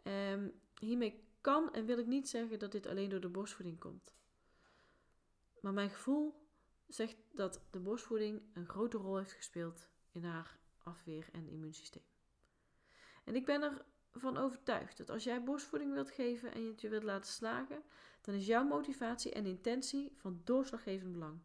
Um, 0.03 0.61
hiermee 0.79 1.29
kan 1.41 1.73
en 1.73 1.87
wil 1.87 1.99
ik 1.99 2.07
niet 2.07 2.29
zeggen 2.29 2.59
dat 2.59 2.73
dit 2.73 2.87
alleen 2.87 3.09
door 3.09 3.21
de 3.21 3.29
borstvoeding 3.29 3.79
komt. 3.79 4.15
Maar 5.61 5.73
mijn 5.73 5.91
gevoel 5.91 6.49
zegt 6.87 7.17
dat 7.33 7.61
de 7.71 7.81
borstvoeding 7.81 8.43
een 8.55 8.69
grote 8.69 8.97
rol 8.97 9.17
heeft 9.17 9.33
gespeeld 9.33 9.89
in 10.11 10.25
haar 10.25 10.59
afweer- 10.79 11.29
en 11.33 11.49
immuunsysteem. 11.49 12.16
En 13.27 13.35
ik 13.35 13.45
ben 13.45 13.83
ervan 14.13 14.37
overtuigd 14.37 14.97
dat 14.97 15.11
als 15.11 15.25
jij 15.25 15.43
borstvoeding 15.43 15.93
wilt 15.93 16.11
geven 16.11 16.53
en 16.53 16.63
je 16.63 16.71
het 16.71 16.81
je 16.81 16.89
wilt 16.89 17.03
laten 17.03 17.33
slagen, 17.33 17.83
dan 18.21 18.35
is 18.35 18.47
jouw 18.47 18.65
motivatie 18.65 19.33
en 19.33 19.47
intentie 19.47 20.13
van 20.17 20.41
doorslaggevend 20.45 21.13
belang. 21.13 21.39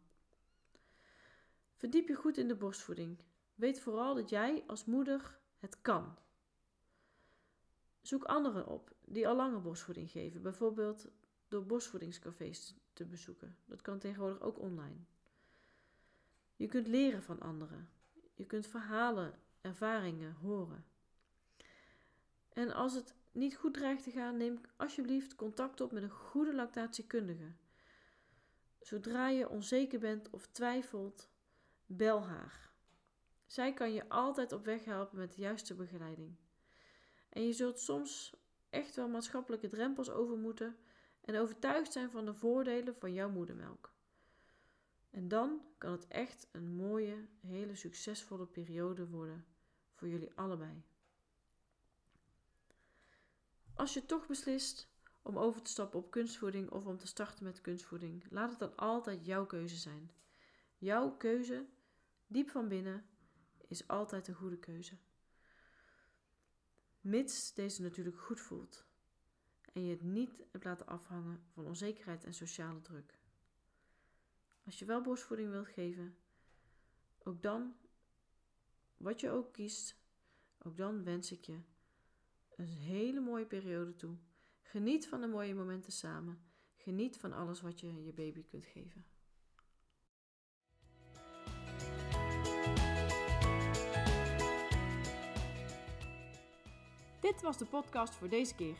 Verdiep 1.76 2.08
je 2.08 2.14
goed 2.14 2.38
in 2.38 2.48
de 2.48 2.54
borstvoeding. 2.54 3.18
Weet 3.54 3.80
vooral 3.80 4.14
dat 4.14 4.28
jij 4.28 4.64
als 4.66 4.84
moeder 4.84 5.38
het 5.58 5.80
kan. 5.80 6.18
Zoek 8.00 8.24
anderen 8.24 8.66
op 8.66 8.92
die 9.04 9.28
al 9.28 9.36
langer 9.36 9.60
borstvoeding 9.60 10.10
geven, 10.10 10.42
bijvoorbeeld 10.42 11.08
door 11.48 11.66
borstvoedingscafés 11.66 12.74
te 12.92 13.04
bezoeken. 13.04 13.56
Dat 13.64 13.82
kan 13.82 13.98
tegenwoordig 13.98 14.40
ook 14.40 14.58
online. 14.58 15.04
Je 16.56 16.66
kunt 16.66 16.86
leren 16.86 17.22
van 17.22 17.40
anderen. 17.40 17.88
Je 18.34 18.46
kunt 18.46 18.66
verhalen, 18.66 19.38
ervaringen 19.60 20.32
horen. 20.32 20.91
En 22.52 22.72
als 22.74 22.94
het 22.94 23.14
niet 23.32 23.56
goed 23.56 23.74
dreigt 23.74 24.02
te 24.02 24.10
gaan, 24.10 24.36
neem 24.36 24.60
alsjeblieft 24.76 25.34
contact 25.34 25.80
op 25.80 25.92
met 25.92 26.02
een 26.02 26.10
goede 26.10 26.54
lactatiekundige. 26.54 27.52
Zodra 28.80 29.28
je 29.28 29.48
onzeker 29.48 29.98
bent 29.98 30.30
of 30.30 30.46
twijfelt, 30.46 31.30
bel 31.86 32.26
haar. 32.26 32.70
Zij 33.46 33.72
kan 33.72 33.92
je 33.92 34.08
altijd 34.08 34.52
op 34.52 34.64
weg 34.64 34.84
helpen 34.84 35.18
met 35.18 35.32
de 35.34 35.40
juiste 35.40 35.74
begeleiding. 35.74 36.36
En 37.28 37.46
je 37.46 37.52
zult 37.52 37.80
soms 37.80 38.34
echt 38.70 38.96
wel 38.96 39.08
maatschappelijke 39.08 39.68
drempels 39.68 40.10
over 40.10 40.36
moeten 40.36 40.76
en 41.20 41.36
overtuigd 41.36 41.92
zijn 41.92 42.10
van 42.10 42.24
de 42.24 42.34
voordelen 42.34 42.94
van 42.94 43.12
jouw 43.12 43.30
moedermelk. 43.30 43.92
En 45.10 45.28
dan 45.28 45.62
kan 45.78 45.92
het 45.92 46.06
echt 46.08 46.48
een 46.52 46.74
mooie, 46.74 47.26
hele 47.40 47.74
succesvolle 47.74 48.46
periode 48.46 49.08
worden 49.08 49.46
voor 49.94 50.08
jullie 50.08 50.32
allebei. 50.34 50.84
Als 53.74 53.94
je 53.94 54.06
toch 54.06 54.26
beslist 54.26 54.90
om 55.22 55.38
over 55.38 55.62
te 55.62 55.70
stappen 55.70 55.98
op 55.98 56.10
kunstvoeding 56.10 56.70
of 56.70 56.86
om 56.86 56.98
te 56.98 57.06
starten 57.06 57.44
met 57.44 57.60
kunstvoeding, 57.60 58.24
laat 58.30 58.50
het 58.50 58.58
dan 58.58 58.76
altijd 58.76 59.26
jouw 59.26 59.46
keuze 59.46 59.76
zijn. 59.76 60.10
Jouw 60.78 61.16
keuze, 61.16 61.66
diep 62.26 62.50
van 62.50 62.68
binnen, 62.68 63.04
is 63.68 63.88
altijd 63.88 64.28
een 64.28 64.34
goede 64.34 64.58
keuze. 64.58 64.98
Mits 67.00 67.54
deze 67.54 67.82
natuurlijk 67.82 68.18
goed 68.18 68.40
voelt 68.40 68.86
en 69.72 69.84
je 69.84 69.90
het 69.90 70.02
niet 70.02 70.30
hebt 70.52 70.64
laten 70.64 70.86
afhangen 70.86 71.44
van 71.52 71.66
onzekerheid 71.66 72.24
en 72.24 72.34
sociale 72.34 72.80
druk. 72.80 73.18
Als 74.64 74.78
je 74.78 74.84
wel 74.84 75.00
borstvoeding 75.00 75.50
wilt 75.50 75.68
geven, 75.68 76.16
ook 77.18 77.42
dan, 77.42 77.76
wat 78.96 79.20
je 79.20 79.30
ook 79.30 79.52
kiest, 79.52 79.96
ook 80.58 80.76
dan 80.76 81.04
wens 81.04 81.32
ik 81.32 81.44
je 81.44 81.60
een 82.56 82.66
hele 82.66 83.20
mooie 83.20 83.46
periode 83.46 83.94
toe. 83.94 84.16
Geniet 84.62 85.08
van 85.08 85.20
de 85.20 85.26
mooie 85.26 85.54
momenten 85.54 85.92
samen. 85.92 86.38
Geniet 86.76 87.16
van 87.16 87.32
alles 87.32 87.60
wat 87.60 87.80
je 87.80 88.04
je 88.04 88.12
baby 88.12 88.44
kunt 88.44 88.66
geven. 88.66 89.04
Dit 97.20 97.42
was 97.42 97.58
de 97.58 97.66
podcast 97.66 98.14
voor 98.14 98.28
deze 98.28 98.54
keer. 98.54 98.76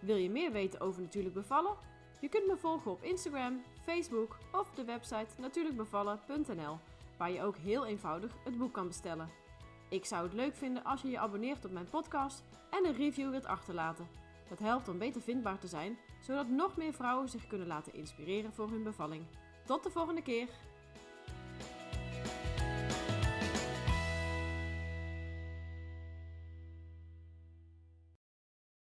Wil 0.00 0.16
je 0.16 0.30
meer 0.30 0.52
weten 0.52 0.80
over 0.80 1.02
natuurlijk 1.02 1.34
bevallen? 1.34 1.76
Je 2.20 2.28
kunt 2.28 2.46
me 2.46 2.56
volgen 2.56 2.90
op 2.90 3.02
Instagram, 3.02 3.62
Facebook 3.82 4.38
of 4.52 4.70
de 4.70 4.84
website 4.84 5.40
natuurlijkbevallen.nl, 5.40 6.78
waar 7.18 7.30
je 7.30 7.42
ook 7.42 7.56
heel 7.56 7.86
eenvoudig 7.86 8.32
het 8.44 8.58
boek 8.58 8.72
kan 8.72 8.86
bestellen. 8.86 9.43
Ik 9.94 10.04
zou 10.04 10.22
het 10.22 10.32
leuk 10.32 10.54
vinden 10.54 10.84
als 10.84 11.02
je 11.02 11.10
je 11.10 11.18
abonneert 11.18 11.64
op 11.64 11.70
mijn 11.70 11.88
podcast 11.90 12.42
en 12.70 12.86
een 12.86 12.96
review 12.96 13.30
wilt 13.30 13.46
achterlaten. 13.46 14.08
Dat 14.48 14.58
helpt 14.58 14.88
om 14.88 14.98
beter 14.98 15.20
vindbaar 15.20 15.58
te 15.58 15.66
zijn, 15.66 15.98
zodat 16.20 16.48
nog 16.48 16.76
meer 16.76 16.92
vrouwen 16.92 17.28
zich 17.28 17.46
kunnen 17.46 17.66
laten 17.66 17.94
inspireren 17.94 18.52
voor 18.52 18.70
hun 18.70 18.82
bevalling. 18.82 19.24
Tot 19.66 19.82
de 19.82 19.90
volgende 19.90 20.22
keer! 20.22 20.48